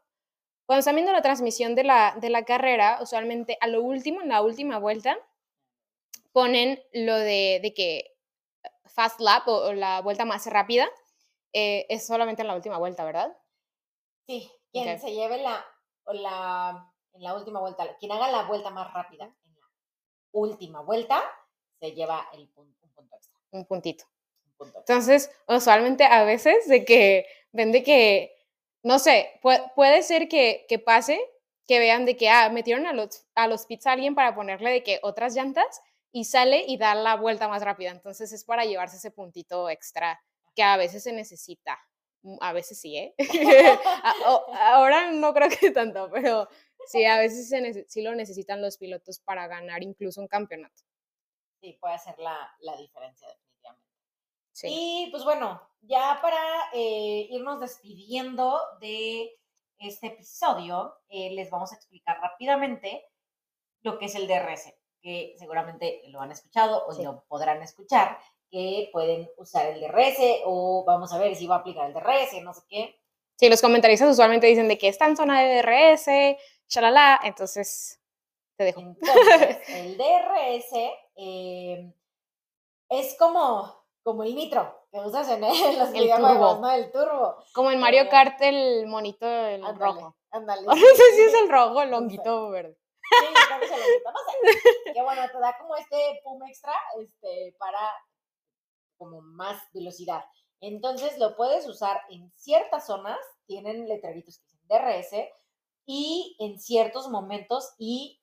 [0.67, 4.29] cuando están viendo la transmisión de la, de la carrera, usualmente a lo último, en
[4.29, 5.17] la última vuelta,
[6.33, 10.89] ponen lo de, de que eh, fast lap o, la vuelta más rápida
[11.53, 13.37] eh, es solamente en la última vuelta, ¿verdad?
[14.27, 15.65] Sí, quien se lleve la,
[16.07, 19.67] la en la última vuelta, quien haga la vuelta más rápida en la
[20.33, 21.23] última vuelta,
[21.81, 23.39] se lleva el un punto extra.
[23.53, 24.05] Un puntito.
[24.59, 28.36] Entonces, usualmente a veces de que ven de que,
[28.87, 29.41] no sé,
[29.75, 31.21] puede, ser que, que, pase
[31.67, 34.71] que vean de que, ah, metieron a los, a los pits a alguien para ponerle
[34.71, 35.83] de que otras llantas
[36.13, 37.91] y sale y da la vuelta más rápida.
[37.91, 40.21] Entonces es para llevarse ese puntito extra
[40.55, 41.79] que a veces se necesita.
[42.23, 43.15] Mm, a veces sí, ¿eh?
[44.61, 46.49] Ahora no creo que tanto, pero
[46.87, 47.53] Sí, a veces
[47.89, 50.83] sí lo necesitan los pilotos para ganar incluso un campeonato.
[51.61, 53.46] Sí, puede ser la, diferencia definitivamente.
[54.57, 54.69] Sí.
[54.71, 56.41] Y pues bueno, ya para
[56.73, 59.39] eh, irnos despidiendo de
[59.79, 63.05] este episodio, eh, les vamos a explicar rápidamente
[63.83, 68.19] lo que es el DRS, que seguramente lo han escuchado o lo podrán escuchar,
[68.51, 72.43] que pueden usar el DRS o vamos a ver si va a aplicar el DRS,
[72.43, 72.99] no sé qué.
[73.39, 78.01] Sí, los comentaristas usualmente dicen de que está en zona de DRS, shalala, entonces
[78.57, 78.81] te dejo.
[78.81, 80.73] Entonces, el DRS
[81.15, 81.93] em,
[82.89, 85.41] es como, como el nitro que usas en,
[85.81, 86.71] los videojuegos, ¿no?
[86.71, 87.43] El turbo.
[87.53, 90.17] Como en Mario Kart el monito el rojo.
[90.37, 92.79] No sé si es el rojo el longuito verde.
[93.03, 94.93] Sí, creo que es el longuito, no sé.
[94.93, 97.81] Que bueno, te da como este pum extra este, para
[98.97, 100.23] como más velocidad.
[100.61, 105.33] Entonces lo puedes usar en ciertas zonas, tienen letreritos que dicen DRS,
[105.87, 108.21] y en ciertos momentos y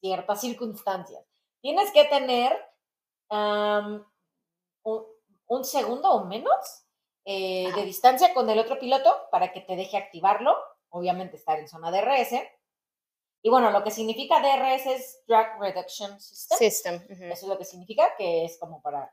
[0.00, 1.24] ciertas circunstancias.
[1.60, 2.56] Tienes que tener
[5.46, 6.86] un, segundo o menos
[7.24, 10.56] eh, de distancia con el otro piloto para que te deje activarlo.
[10.90, 12.34] Obviamente estar en zona DRS.
[13.42, 16.58] Y bueno, lo que significa DRS es Drag Reduction System.
[16.58, 17.06] System.
[17.30, 19.12] Eso es lo que significa, que es como para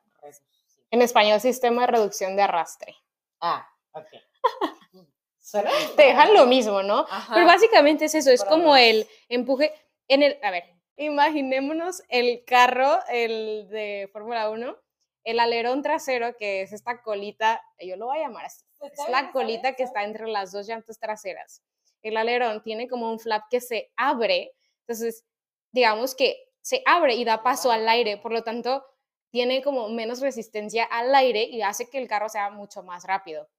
[0.89, 2.95] En español, sistema de reducción de arrastre.
[3.41, 4.07] Ah, ok.
[5.95, 7.05] te dejan lo mismo, ¿no?
[7.33, 9.73] Pero básicamente es eso, es como el empuje
[10.07, 10.63] en el, a ver,
[10.97, 14.77] imaginémonos el carro, el de Fórmula 1,
[15.23, 19.31] el alerón trasero, que es esta colita, yo lo voy a llamar así, es la
[19.31, 21.61] colita que está entre las dos llantas traseras.
[22.01, 25.23] El alerón tiene como un flap que se abre, entonces
[25.71, 28.83] digamos que se abre y da paso al aire, por lo tanto
[29.31, 33.49] tiene como menos resistencia al aire y hace que el carro sea mucho más rápido.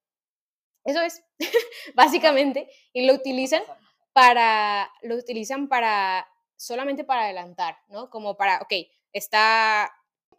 [0.84, 1.24] Eso es,
[1.94, 3.62] básicamente, y lo utilizan
[4.12, 8.10] para, lo utilizan para, solamente para adelantar, ¿no?
[8.10, 8.72] Como para, ok,
[9.12, 9.90] está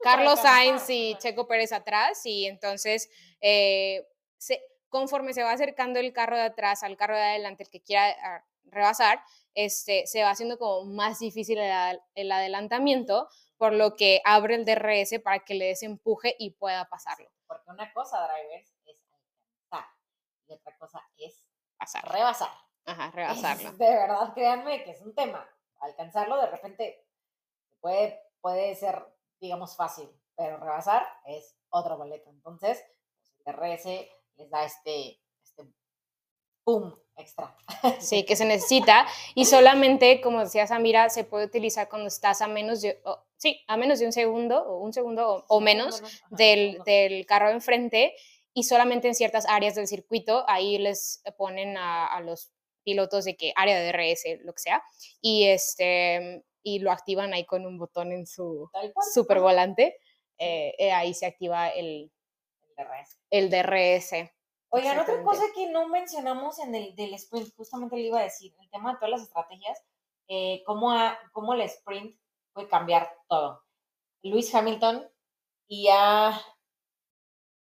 [0.04, 3.10] Carlos Sainz y Checo Pérez atrás y entonces
[3.42, 7.70] eh, se, conforme se va acercando el carro de atrás al carro de adelante, el
[7.70, 9.24] que quiera ah, rebasar,
[9.54, 13.28] este, se va haciendo como más difícil el, el adelantamiento,
[13.58, 17.30] por lo que abre el DRS para que le des empuje y pueda pasarlo.
[17.48, 18.74] Porque una cosa, drivers,
[20.48, 21.44] y otra cosa es
[21.78, 22.12] Pasar.
[22.12, 22.52] rebasar.
[22.86, 23.72] Ajá, rebasarlo.
[23.74, 25.48] de verdad, créanme que es un tema.
[25.80, 27.06] Alcanzarlo de repente
[27.82, 29.06] puede, puede ser,
[29.44, 30.10] digamos, fácil.
[30.36, 32.30] pero rebasar es otro boleto.
[32.30, 32.82] Entonces,
[33.18, 33.86] pues, el DRS
[34.38, 35.64] les da este, este
[36.64, 37.56] pum extra.
[38.00, 39.06] Sí, que se necesita.
[39.36, 43.00] Y solamente, como decía Samira, se puede utilizar cuando estás a menos de,
[43.38, 48.16] sí, a menos de un segundo o un segundo o, menos del, del, carro enfrente
[48.54, 52.52] y solamente en ciertas áreas del circuito, ahí les ponen a, a los
[52.84, 54.84] pilotos de que área de DRS, lo que sea,
[55.22, 58.70] y, este, y lo activan ahí con un botón en su
[59.14, 60.00] super volante.
[60.38, 62.12] Eh, eh, ahí se activa el,
[63.30, 64.32] el DRS.
[64.70, 68.56] Oigan, otra cosa que no mencionamos en el del sprint, justamente le iba a decir,
[68.60, 69.80] el tema de todas las estrategias,
[70.28, 70.92] eh, cómo,
[71.32, 72.18] cómo el sprint
[72.54, 73.64] puede cambiar todo.
[74.24, 75.08] Luis Hamilton
[75.68, 76.42] y a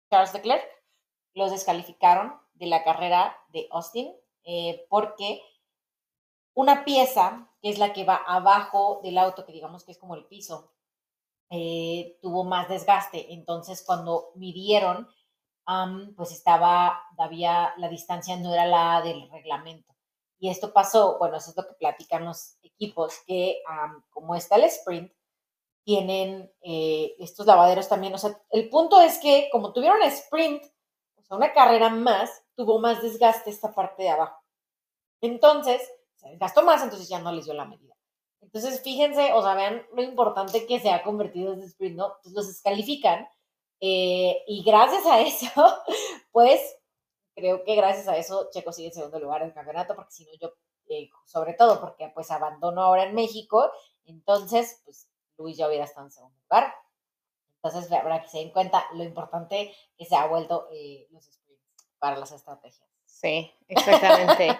[0.10, 0.66] Charles Leclerc
[1.34, 5.42] los descalificaron de la carrera de Austin eh, porque
[6.58, 10.16] una pieza, que es la que va abajo del auto, que digamos que es como
[10.16, 10.74] el piso,
[11.52, 13.32] eh, tuvo más desgaste.
[13.32, 15.08] Entonces, cuando midieron,
[16.16, 19.94] pues estaba, todavía la distancia no era la del reglamento.
[20.40, 23.62] Y esto pasó, bueno, eso es lo que platican los equipos, que
[24.10, 25.12] como está el sprint,
[25.84, 28.16] tienen eh, estos lavaderos también.
[28.16, 30.64] O sea, el punto es que como tuvieron sprint,
[31.18, 34.42] o sea, una carrera más, tuvo más desgaste esta parte de abajo.
[35.22, 35.82] Entonces,
[36.28, 37.96] se desgastó más, entonces ya no les dio la medida.
[38.42, 42.08] Entonces, fíjense, o sea, vean lo importante que se ha convertido este sprint, ¿no?
[42.08, 43.28] Entonces los descalifican
[43.80, 45.48] eh, y gracias a eso,
[46.32, 46.62] pues,
[47.36, 50.26] creo que gracias a eso Checo sigue en segundo lugar en el campeonato, porque si
[50.26, 50.54] no yo,
[50.90, 53.72] eh, sobre todo porque pues abandono ahora en México,
[54.06, 56.74] entonces, pues, Luis ya hubiera estado en segundo lugar.
[57.62, 61.64] Entonces, para que se den cuenta lo importante que se ha vuelto eh, los sprints
[62.00, 62.97] para las estrategias.
[63.20, 64.60] Sí, exactamente.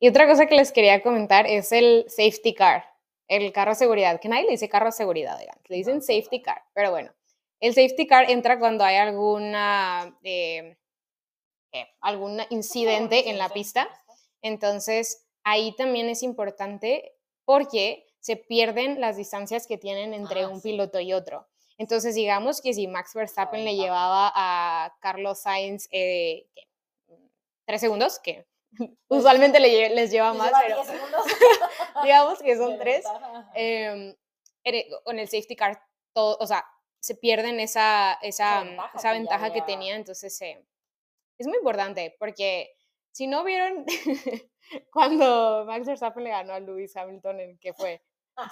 [0.00, 2.84] y otra cosa que les quería comentar es el safety car,
[3.28, 5.38] el carro de seguridad, que nadie le dice carro de seguridad,
[5.68, 7.12] le dicen safety car, pero bueno,
[7.60, 10.76] el safety car entra cuando hay alguna, eh,
[12.00, 13.88] algún incidente en la pista,
[14.42, 17.12] entonces ahí también es importante
[17.44, 21.46] porque se pierden las distancias que tienen entre ah, un piloto y otro.
[21.76, 26.46] Entonces, digamos que si Max Verstappen le llevaba a Carlos Sainz eh,
[27.64, 28.46] tres segundos, que
[29.08, 30.82] pues, usualmente les lleva más, pero
[32.02, 33.04] digamos que son tres.
[33.54, 34.16] Eh,
[35.04, 35.82] con el safety car,
[36.14, 36.64] todo, o sea,
[37.00, 40.64] se pierden esa, esa, esa ventaja, que, tenía, entonces eh,
[41.36, 42.74] es muy importante porque
[43.12, 43.84] si no vieron
[44.90, 48.02] cuando Max Verstappen le ganó a Lewis Hamilton en que fue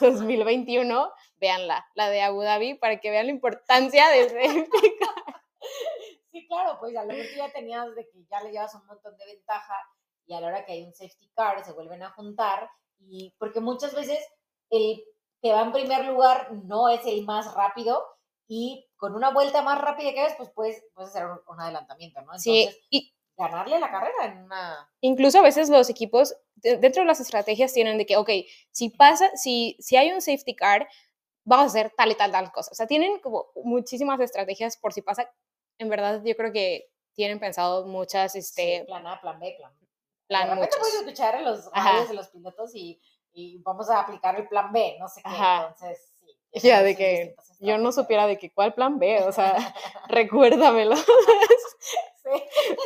[0.00, 5.42] 2021, véanla, la de Abu Dhabi, para que vean la importancia de safety car.
[6.32, 9.16] Sí, claro, pues a lo mejor ya tenías de que ya le llevas un montón
[9.18, 9.74] de ventaja
[10.26, 12.70] y a la hora que hay un safety car se vuelven a juntar
[13.00, 14.18] y porque muchas veces
[14.70, 15.04] el
[15.42, 18.02] que va en primer lugar no es el más rápido
[18.48, 22.32] y con una vuelta más rápida que ves, pues puedes, puedes hacer un, adelantamiento, ¿no?
[22.32, 24.90] Entonces, sí, y ganarle la carrera en una...
[25.00, 28.30] Incluso a veces los equipos, dentro de las estrategias tienen de que, ok,
[28.70, 30.88] si pasa, si, si hay un safety car,
[31.44, 32.70] vamos a hacer tal y tal, tal cosa.
[32.70, 35.28] O sea, tienen como muchísimas estrategias por si pasa
[35.82, 38.84] en verdad yo creo que tienen pensado muchas, este...
[38.86, 39.86] plan A, plan B, plan B.
[40.26, 43.00] Plan de repente puedes escuchar en los radios de los pilotos y,
[43.32, 46.12] y, vamos a aplicar el plan B, no sé qué, entonces...
[46.54, 49.56] Sí, ya, de que yo no supiera de que cuál plan B, o sea,
[50.08, 50.96] recuérdamelo.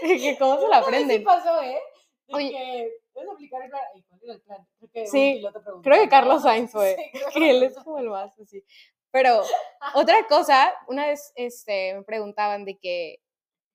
[0.03, 0.37] sí.
[0.39, 1.19] ¿Cómo se lo aprenden?
[1.19, 1.81] Sí pasó, ¿eh?
[2.29, 3.83] Oye, que puedes aplicar el plan.
[3.95, 4.67] el plan?
[4.79, 5.45] Creo que sí,
[5.83, 6.97] creo que Carlos Sainz fue,
[7.33, 8.65] que él es como el más así.
[9.11, 9.43] Pero
[9.95, 13.21] otra cosa, una vez este, me preguntaban de que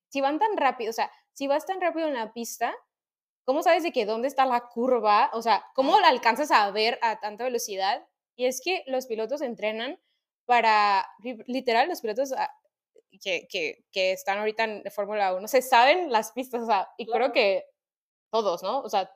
[0.10, 2.74] si van tan rápido, o sea, si vas tan rápido en la pista,
[3.46, 5.30] ¿cómo sabes de que dónde está la curva?
[5.34, 8.06] O sea, ¿cómo la alcanzas a ver a tanta velocidad?
[8.36, 10.00] Y es que los pilotos entrenan
[10.46, 11.08] para,
[11.48, 12.52] literal, los pilotos ah,
[13.22, 17.06] que, que, que están ahorita en Fórmula 1 se saben las pistas, o sea, y
[17.06, 17.66] creo que
[18.32, 18.80] todos, ¿no?
[18.82, 19.12] O sea,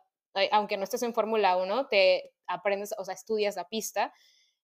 [0.52, 4.14] aunque no estés en Fórmula 1, te aprendes, o sea, estudias la pista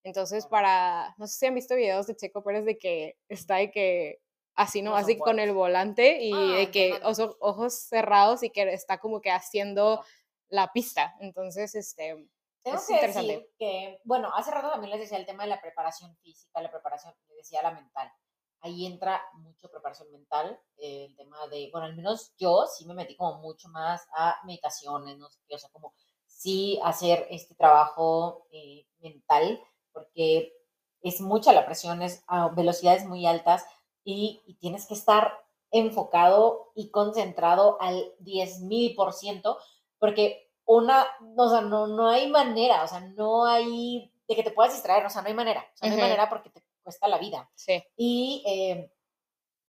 [0.04, 3.72] entonces, para, no sé si han visto videos de Checo Pérez de que está de
[3.72, 4.20] que
[4.56, 4.96] así, ¿no?
[4.96, 9.32] Así con el volante y ah, de que ojos, cerrados y que está como que
[9.32, 10.04] haciendo
[10.50, 11.16] la pista.
[11.20, 12.28] Entonces, este...
[12.64, 16.16] Tengo que decir que, bueno, hace rato también les decía el tema de la preparación
[16.18, 18.12] física, la preparación, les decía la mental.
[18.60, 23.16] Ahí entra mucho preparación mental, el tema de, bueno, al menos yo sí me metí
[23.16, 25.96] como mucho más a meditaciones, no sé qué, o sea, como
[26.28, 29.60] sí hacer este trabajo eh, mental
[29.94, 30.54] porque
[31.02, 33.66] es mucha la presión, es a velocidades muy altas
[34.04, 35.40] y, tienes que estar
[35.72, 39.58] enfocado y concentrado al 10.000%,
[39.98, 44.52] porque una, o sea, no, no hay manera, o sea, no hay de que te
[44.52, 47.08] puedas distraer, o sea, no hay manera, o sea, no hay manera porque te cuesta
[47.08, 47.50] la vida.
[47.56, 47.84] Sí.
[47.96, 48.92] Y, eh,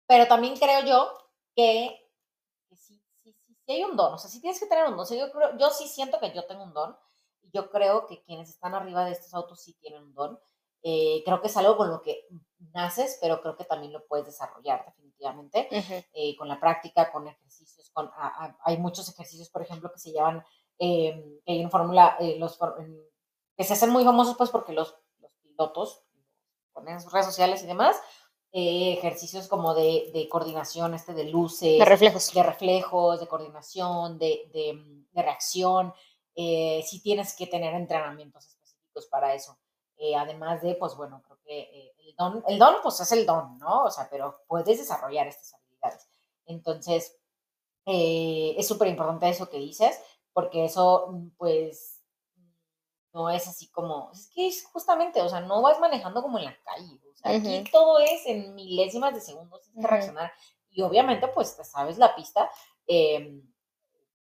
[0.08, 1.14] pero también creo yo
[1.56, 2.10] que,
[2.76, 5.02] sí, sí, sí, hay un don, o sea, sí tienes que tener un don.
[5.02, 6.98] O sea, yo, creo, yo sí siento que yo tengo un don.
[7.54, 10.40] Yo creo que quienes están arriba de estos autos sí tienen un don.
[10.82, 12.28] Eh, creo que es algo con lo que
[12.74, 15.68] naces, pero creo que también lo puedes desarrollar definitivamente
[16.14, 17.90] eh, con la práctica, con ejercicios.
[17.92, 18.10] Con,
[18.64, 20.44] hay muchos ejercicios, por ejemplo, que se llaman,
[20.78, 22.58] eh, que hay una fórmula, los,
[23.58, 26.04] que se hacen muy famosos pues porque los, los pilotos
[26.72, 27.98] ponen en sus redes sociales y demás,
[28.52, 34.50] ejercicios como de, de, coordinación, este de luces, de reflejos, de reflejos, de coordinación, de,
[34.54, 35.94] de, de reacción.
[36.86, 39.58] Si tienes que tener entrenamientos específicos para eso.
[40.02, 43.26] Eh, además de, pues bueno, creo que eh, el don, el don, pues es el
[43.26, 43.84] don, ¿no?
[43.84, 46.08] O sea, pero puedes desarrollar estas habilidades.
[46.46, 47.20] Entonces,
[47.86, 50.00] eh, es súper importante eso que dices,
[50.32, 52.02] porque eso, mm, pues,
[53.12, 56.46] no es así como, es que es justamente, o sea, no vas manejando como en
[56.46, 60.32] la calle, o sea, aquí todo es en milésimas de segundos, tienes que reaccionar,
[60.70, 62.50] y obviamente, pues, te sabes la pista,
[62.88, 63.52] em,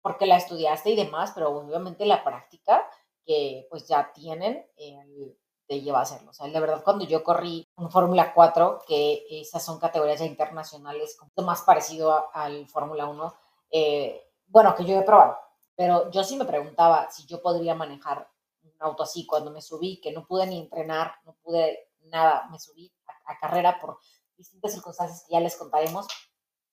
[0.07, 2.89] porque la estudiaste y demás, pero obviamente la práctica
[3.25, 5.37] que pues ya tienen, el,
[5.67, 6.31] te lleva a hacerlo.
[6.31, 11.17] O sea, de verdad, cuando yo corrí un Fórmula 4, que esas son categorías internacionales,
[11.19, 13.35] como más parecido al Fórmula 1,
[13.73, 15.39] eh, bueno, que yo he probado,
[15.75, 18.31] pero yo sí me preguntaba si yo podría manejar
[18.63, 22.61] un auto así cuando me subí, que no pude ni entrenar, no pude nada, me
[22.61, 22.93] subí
[23.25, 23.99] a, carrera por
[24.37, 26.07] distintas circunstancias que ya les contaremos.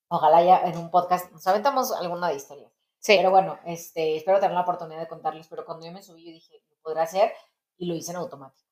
[0.07, 2.72] Ojalá ya en un podcast nos aventamos alguna de historias.
[3.03, 3.17] Sí.
[3.17, 6.31] Pero bueno, este, espero tener la oportunidad de contarles, pero cuando yo me subí yo
[6.31, 7.33] dije, lo podré hacer
[7.77, 8.63] y lo hice en automático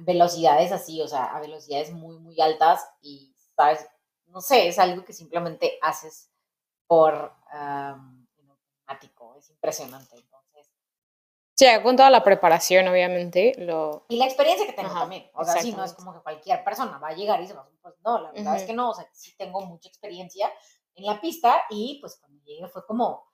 [0.00, 3.86] velocidades así, o sea, a velocidades muy, muy altas y, ¿sabes?
[4.26, 6.30] No sé, es algo que simplemente haces
[6.86, 10.16] por automático, es impresionante.
[10.16, 10.70] Entonces.
[11.54, 13.54] Sí, con toda la preparación, obviamente.
[13.58, 14.06] Lo...
[14.08, 15.30] Y la experiencia que tengo también.
[15.34, 17.68] O sea, sí, no es como que cualquier persona va a llegar y se va
[17.80, 20.50] pues no, la verdad es que no, o sea, sí tengo mucha experiencia
[20.94, 23.30] en la pista y pues cuando llegué fue como,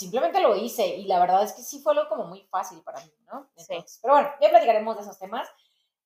[0.00, 3.00] simplemente lo hice y la verdad es que sí fue algo como muy fácil para
[3.00, 3.50] mí, ¿no?
[3.54, 3.74] sí.
[4.00, 5.46] Pero bueno, ya platicaremos de esos temas.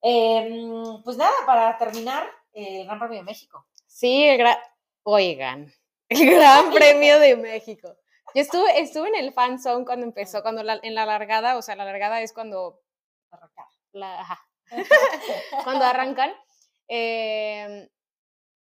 [0.02, 3.64] Em, pues nada, para terminar, el Gran Premio de México.
[3.86, 4.56] Sí, el gran...
[5.04, 5.72] Oigan,
[6.08, 7.96] el Gran Premio de México.
[8.34, 11.76] Yo estuve, estuve en el fan zone cuando empezó, cuando en la largada, o sea,
[11.76, 12.80] la largada es cuando...
[13.92, 14.26] La,
[15.64, 16.34] cuando arrancan.
[16.88, 17.88] Eh,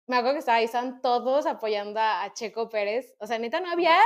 [0.07, 3.17] me acuerdo que estaba ahí, estaban todos apoyando a Checo Pérez.
[3.19, 3.99] O sea, neta, no había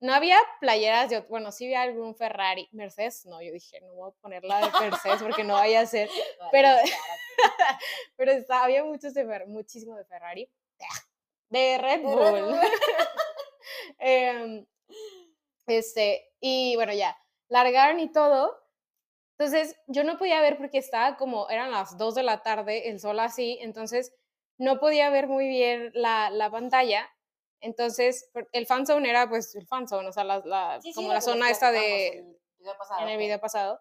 [0.00, 4.10] no había playeras, yo, bueno, sí había algún Ferrari, Mercedes, no, yo dije, no voy
[4.10, 6.08] a poner la de Mercedes porque no vaya a ser,
[6.52, 6.68] pero,
[8.16, 10.50] pero estaba, había muchos de, muchísimo de Ferrari,
[11.50, 12.60] de Red Bull.
[13.98, 14.66] Em,
[15.66, 17.18] este, y bueno, ya,
[17.48, 18.56] largaron y todo,
[19.36, 23.00] entonces yo no podía ver porque estaba como, eran las 2 de la tarde, el
[23.00, 24.14] sol así, entonces
[24.58, 27.08] no podía ver muy bien la, la pantalla
[27.60, 30.42] entonces, el fan zone era pues el fan zone, o sea, la,
[30.94, 32.24] como la zona esta de...
[33.00, 33.80] en el video pasado.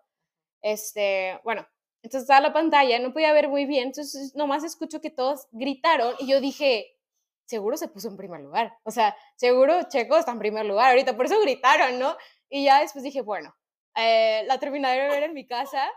[0.61, 1.67] Este, bueno,
[2.01, 6.15] entonces estaba la pantalla, no podía ver muy bien, entonces nomás escucho que todos gritaron
[6.19, 6.97] y yo dije,
[7.45, 11.15] seguro se puso en primer lugar, o sea, seguro Checo está en primer lugar ahorita,
[11.15, 12.17] por eso gritaron, ¿no?
[12.49, 13.55] Y ya después dije, bueno,
[13.95, 15.89] eh, la terminaré de ver en mi casa,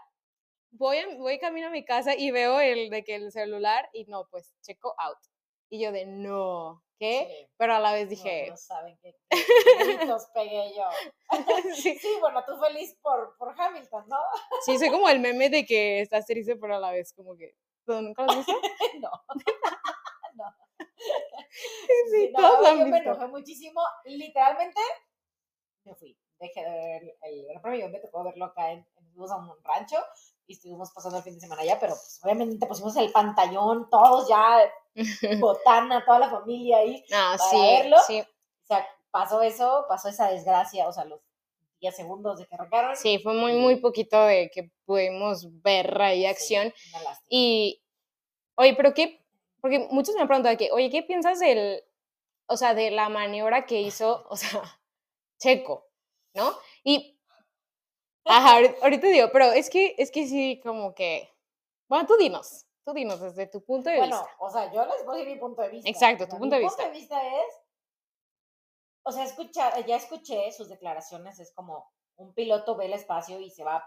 [0.71, 4.27] voy, voy camino a mi casa y veo el de que el celular y no,
[4.31, 5.19] pues Checo out.
[5.71, 7.49] Y yo de, no, ¿qué?
[7.57, 8.49] Pero a la vez dije...
[8.51, 9.17] No, saben qué
[9.85, 10.85] gritos pegué yo.
[11.77, 11.97] sí.
[11.97, 12.17] sí.
[12.21, 14.19] bueno, tú feliz por, por Hamilton, ¿no?
[14.65, 17.55] sí, soy como el meme de que estás triste, pero a la vez como que...
[17.87, 18.53] ¿Nunca lo has visto?
[19.01, 19.11] no.
[20.35, 20.45] no.
[22.11, 23.81] Sí, no, todos yo me enojé muchísimo.
[24.05, 24.81] Literalmente
[25.85, 26.17] me fui.
[26.39, 27.89] Dejé de ver el, el premio.
[27.89, 29.97] Me tocó verlo acá en, en un rancho
[30.51, 34.29] y estuvimos pasando el fin de semana allá, pero pues obviamente pusimos el pantallón, todos
[34.29, 34.59] ya,
[35.39, 37.97] botana, toda la familia ahí, ah, para sí, verlo.
[38.05, 38.21] Sí.
[38.21, 41.21] O sea, pasó eso, pasó esa desgracia, o sea, los
[41.81, 42.97] 10 segundos de que arrancaron.
[42.97, 46.75] Sí, fue muy, muy poquito de que pudimos ver ahí acción.
[47.29, 47.81] y,
[48.57, 49.25] oye, pero qué,
[49.61, 51.81] porque muchos me han preguntado que, oye, ¿qué piensas del,
[52.47, 54.63] o sea, de la maniobra que hizo, o sea,
[55.39, 55.87] Checo,
[56.35, 56.57] ¿no?
[56.83, 57.20] Y
[58.25, 61.29] Ajá, ahorita digo, pero es que, es que sí, como que.
[61.89, 64.17] Bueno, tú dinos, tú dinos desde tu punto de vista.
[64.17, 65.89] Bueno, o sea, yo les voy a decir mi punto de vista.
[65.91, 66.83] Exacto, tu punto de vista.
[66.83, 67.61] Mi punto de vista es.
[69.03, 73.51] O sea, escucha, ya escuché sus declaraciones, es como un piloto ve el espacio y
[73.51, 73.85] se va.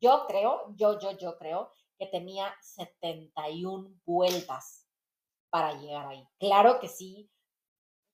[0.00, 4.86] Yo creo, yo, yo, yo creo que tenía 71 vueltas
[5.50, 6.28] para llegar ahí.
[6.38, 7.30] Claro que sí,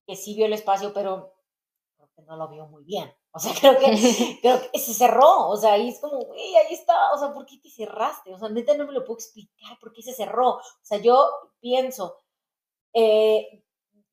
[0.06, 1.34] que sí vio el espacio, pero
[2.22, 3.12] no lo vio muy bien.
[3.32, 3.86] O sea, creo que,
[4.42, 5.48] creo que se cerró.
[5.48, 7.12] O sea, ahí es como, güey, ahí está.
[7.12, 8.32] O sea, ¿por qué te cerraste?
[8.32, 10.56] O sea, neta no me lo puedo explicar por qué se cerró.
[10.56, 11.28] O sea, yo
[11.60, 12.22] pienso,
[12.92, 13.64] eh,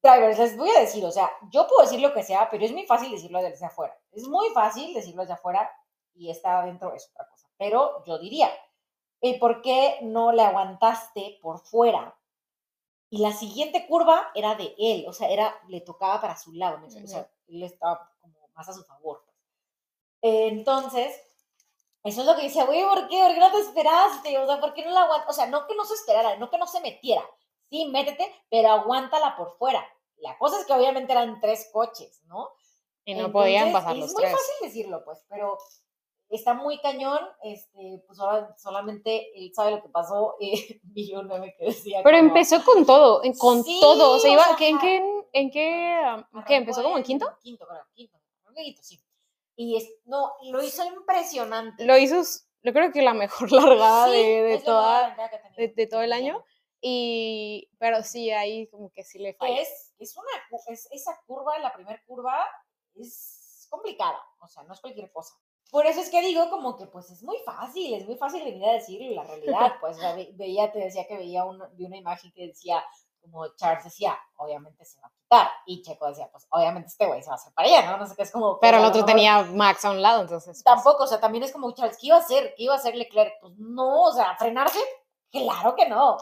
[0.01, 2.71] drivers, les voy a decir, o sea, yo puedo decir lo que sea, pero es
[2.71, 3.95] muy fácil decirlo desde afuera.
[4.11, 5.69] Es muy fácil decirlo desde afuera
[6.15, 7.47] y está adentro es otra cosa.
[7.57, 8.49] Pero yo diría,
[9.21, 12.17] ¿y por qué no le aguantaste por fuera?
[13.09, 16.79] Y la siguiente curva era de él, o sea, era, le tocaba para su lado,
[16.85, 19.23] o sea, él estaba como más a su favor.
[19.25, 19.37] Pues.
[20.21, 21.19] entonces,
[22.03, 23.19] eso es lo que decía, güey, ¿por qué?
[23.19, 24.37] ¿Por qué no te esperaste?
[24.39, 25.31] O sea, ¿por qué no la aguantaste?
[25.31, 27.23] O sea, no que no se esperara, no que no se metiera,
[27.69, 29.85] sí, métete, pero aguántala por fuera.
[30.17, 32.51] La cosa es que obviamente eran tres coches, ¿no?
[33.05, 34.29] Y no podían pasar los tres.
[34.29, 35.57] Es muy fácil decirlo, pues, pero
[36.36, 41.23] está muy cañón, este, pues ahora solamente él sabe lo que pasó, eh, y yo
[41.23, 42.01] no me decía.
[42.03, 44.97] Pero empezó con todo, con todo, o sea, iba, ¿en qué,
[45.34, 47.27] en qué, qué, empezó como en quinto?
[47.41, 48.17] Quinto, creo, quinto,
[48.55, 49.01] quinto, sí.
[49.55, 51.86] Y es, no, lo hizo impresionante.
[51.86, 52.21] Lo hizo,
[52.63, 55.15] yo creo que la mejor largada de, de toda,
[55.57, 56.43] de, de, todo el año.
[56.79, 59.61] Y, pero sí, ahí como que sí le falla.
[59.61, 60.29] Es, es una,
[60.67, 62.43] es, esa curva, la primera curva,
[62.95, 65.36] es complicada, o sea, no es cualquier cosa.
[65.72, 68.65] Por eso es que digo como que pues es muy fácil, es muy fácil venir
[68.65, 69.97] a decir la realidad, pues
[70.34, 72.84] veía, te decía que veía una, una imagen que decía,
[73.22, 77.24] como Charles decía, obviamente se va a quitar, y Checo decía, pues obviamente este güey
[77.24, 77.97] se va a hacer para allá, ¿no?
[77.97, 78.59] No sé qué es como...
[78.59, 80.61] Pero el otro tenía Max a un lado, entonces...
[80.61, 82.53] Pues Tampoco, o sea, también es como Charles, ¿qué iba a hacer?
[82.57, 83.39] ¿Qué iba a hacer Leclerc?
[83.39, 84.80] Pues no, o sea, frenarse,
[85.32, 86.17] Claro que no.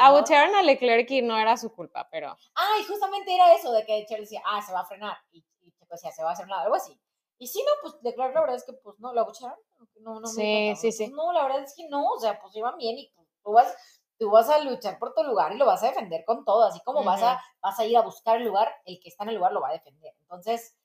[0.00, 2.34] Abuchearon a Leclerc y no era su culpa, pero.
[2.54, 5.18] Ah, y justamente era eso de que Charles decía, ah, se va a frenar.
[5.32, 6.98] Y, y decía, se va a hacer nada, algo así.
[7.38, 9.58] Y sí, no, pues Leclerc la verdad es que pues no, lo abuchearon.
[10.00, 11.08] No, no sí, sí, sí.
[11.08, 13.12] No, la verdad es que no, o sea, pues iban bien y
[13.44, 13.74] tú vas,
[14.18, 16.80] tú vas a luchar por tu lugar y lo vas a defender con todo, así
[16.84, 19.36] como vas, a, vas a ir a buscar el lugar, el que está en el
[19.36, 20.14] lugar lo va a defender.
[20.20, 20.76] Entonces,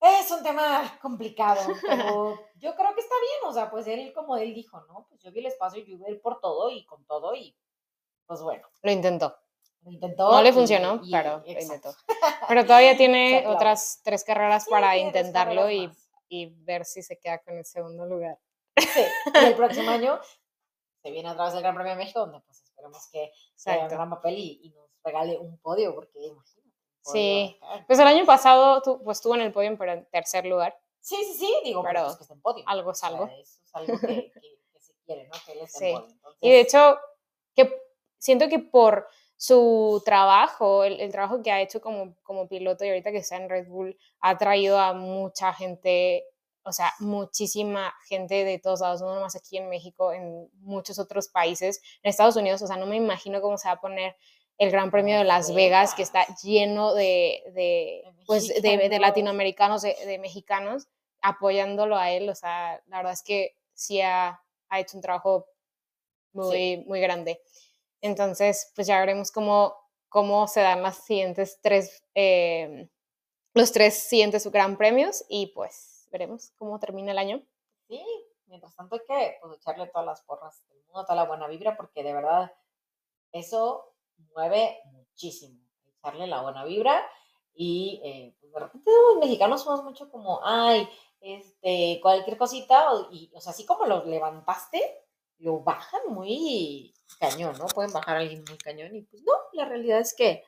[0.00, 4.36] es un tema complicado, pero yo creo que está bien, o sea, pues él, como
[4.36, 5.06] él dijo, ¿no?
[5.08, 7.34] Pues yo vi el espacio y yo iba a ir por todo y con todo
[7.34, 7.56] y
[8.26, 8.66] pues bueno.
[8.82, 9.36] Lo intentó.
[9.84, 10.30] Intentó.
[10.30, 11.94] No le funcionó, pero lo intentó.
[12.48, 15.90] Pero todavía tiene otras tres carreras para intentarlo y,
[16.28, 18.38] y, ver si se queda con el segundo lugar.
[18.76, 19.04] Sí,
[19.34, 20.20] y el próximo año
[21.02, 23.88] se viene a través del Gran Premio de México, donde pues esperemos que sea un
[23.88, 26.32] gran papel y, y, nos regale un podio, porque
[27.04, 30.78] Sí, pues el año pasado tu, pues estuvo en el podio, pero en tercer lugar.
[31.00, 32.64] Sí, sí, sí, digo, pero pues que está en podio.
[32.66, 33.26] Algo es algo.
[33.26, 34.32] eso es algo que,
[34.78, 35.34] se quiere, ¿no?
[35.44, 36.36] Que él esté en podio.
[36.40, 36.98] Y de hecho,
[37.54, 37.82] que
[38.18, 39.08] siento que por
[39.42, 43.48] su trabajo, el, trabajo que ha hecho como, como piloto y ahorita que está en
[43.48, 46.26] Red Bull, ha traído a mucha gente,
[46.62, 51.26] o sea, muchísima gente de todos lados, no nomás aquí en México, en muchos otros
[51.26, 54.14] países, en Estados Unidos, o sea, no me imagino cómo se va a poner
[54.58, 60.18] el Gran Premio de Las Vegas, que está lleno de, de pues, de, latinoamericanos, de,
[60.20, 60.86] mexicanos,
[61.20, 62.28] apoyándolo a él.
[62.28, 65.46] O sea, la verdad es que sí ha, ha hecho un trabajo
[66.32, 67.40] muy, muy grande.
[68.02, 69.74] Entonces, pues ya veremos cómo,
[70.08, 72.90] cómo se dan las siguientes tres, eh,
[73.54, 77.42] los tres siguientes Gran Premios y pues veremos cómo termina el año.
[77.88, 78.04] Sí,
[78.46, 81.76] mientras tanto hay que pues, echarle todas las porras del mundo, toda la buena vibra,
[81.76, 82.52] porque de verdad
[83.30, 83.94] eso
[84.34, 85.60] mueve muchísimo.
[85.98, 87.08] Echarle la buena vibra
[87.54, 90.88] y eh, pues de repente los mexicanos somos mucho como, ay,
[91.20, 95.01] este, cualquier cosita, y, o sea, así como lo levantaste,
[95.42, 97.66] lo bajan muy cañón, ¿no?
[97.66, 100.44] Pueden bajar a alguien muy cañón y pues no, la realidad es que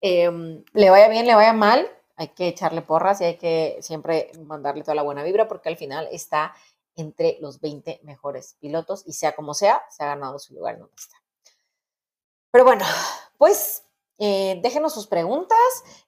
[0.00, 4.30] em, le vaya bien, le vaya mal, hay que echarle porras y hay que siempre
[4.46, 6.54] mandarle toda la buena vibra porque al final está
[6.96, 10.80] entre los 20 mejores pilotos y sea como sea, se ha ganado su lugar en
[10.80, 11.16] donde está.
[12.50, 12.84] Pero bueno,
[13.38, 13.84] pues
[14.18, 15.58] eh, déjenos sus preguntas.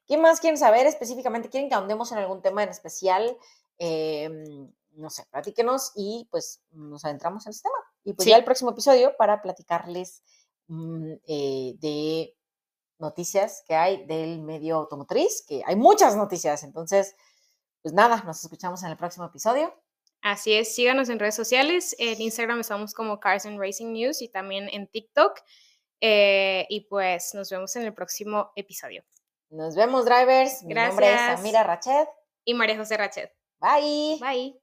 [0.07, 1.49] ¿Qué más quieren saber específicamente?
[1.49, 3.37] ¿Quieren que ahondemos en algún tema en especial?
[3.79, 7.82] Em, no sé, platíquenos y pues nos adentramos en este tema.
[8.05, 10.23] Y pues ya el próximo episodio para platicarles
[10.69, 12.37] mm, eh, de
[12.99, 16.63] noticias que hay del medio automotriz, que hay muchas noticias.
[16.63, 17.15] Entonces,
[17.83, 19.75] pues nada, nos escuchamos en el próximo episodio.
[20.23, 21.97] Así es, síganos en redes sociales.
[21.99, 25.41] En Instagram estamos como Cars and Racing News y también en TikTok.
[26.01, 29.05] Eh, y pues nos vemos en el próximo episodio.
[29.51, 30.63] Nos vemos, drivers.
[30.63, 32.09] Mi nombre es Amira Rachet.
[32.45, 33.33] Y María José Rachet.
[33.61, 34.19] Bye.
[34.21, 34.62] Bye.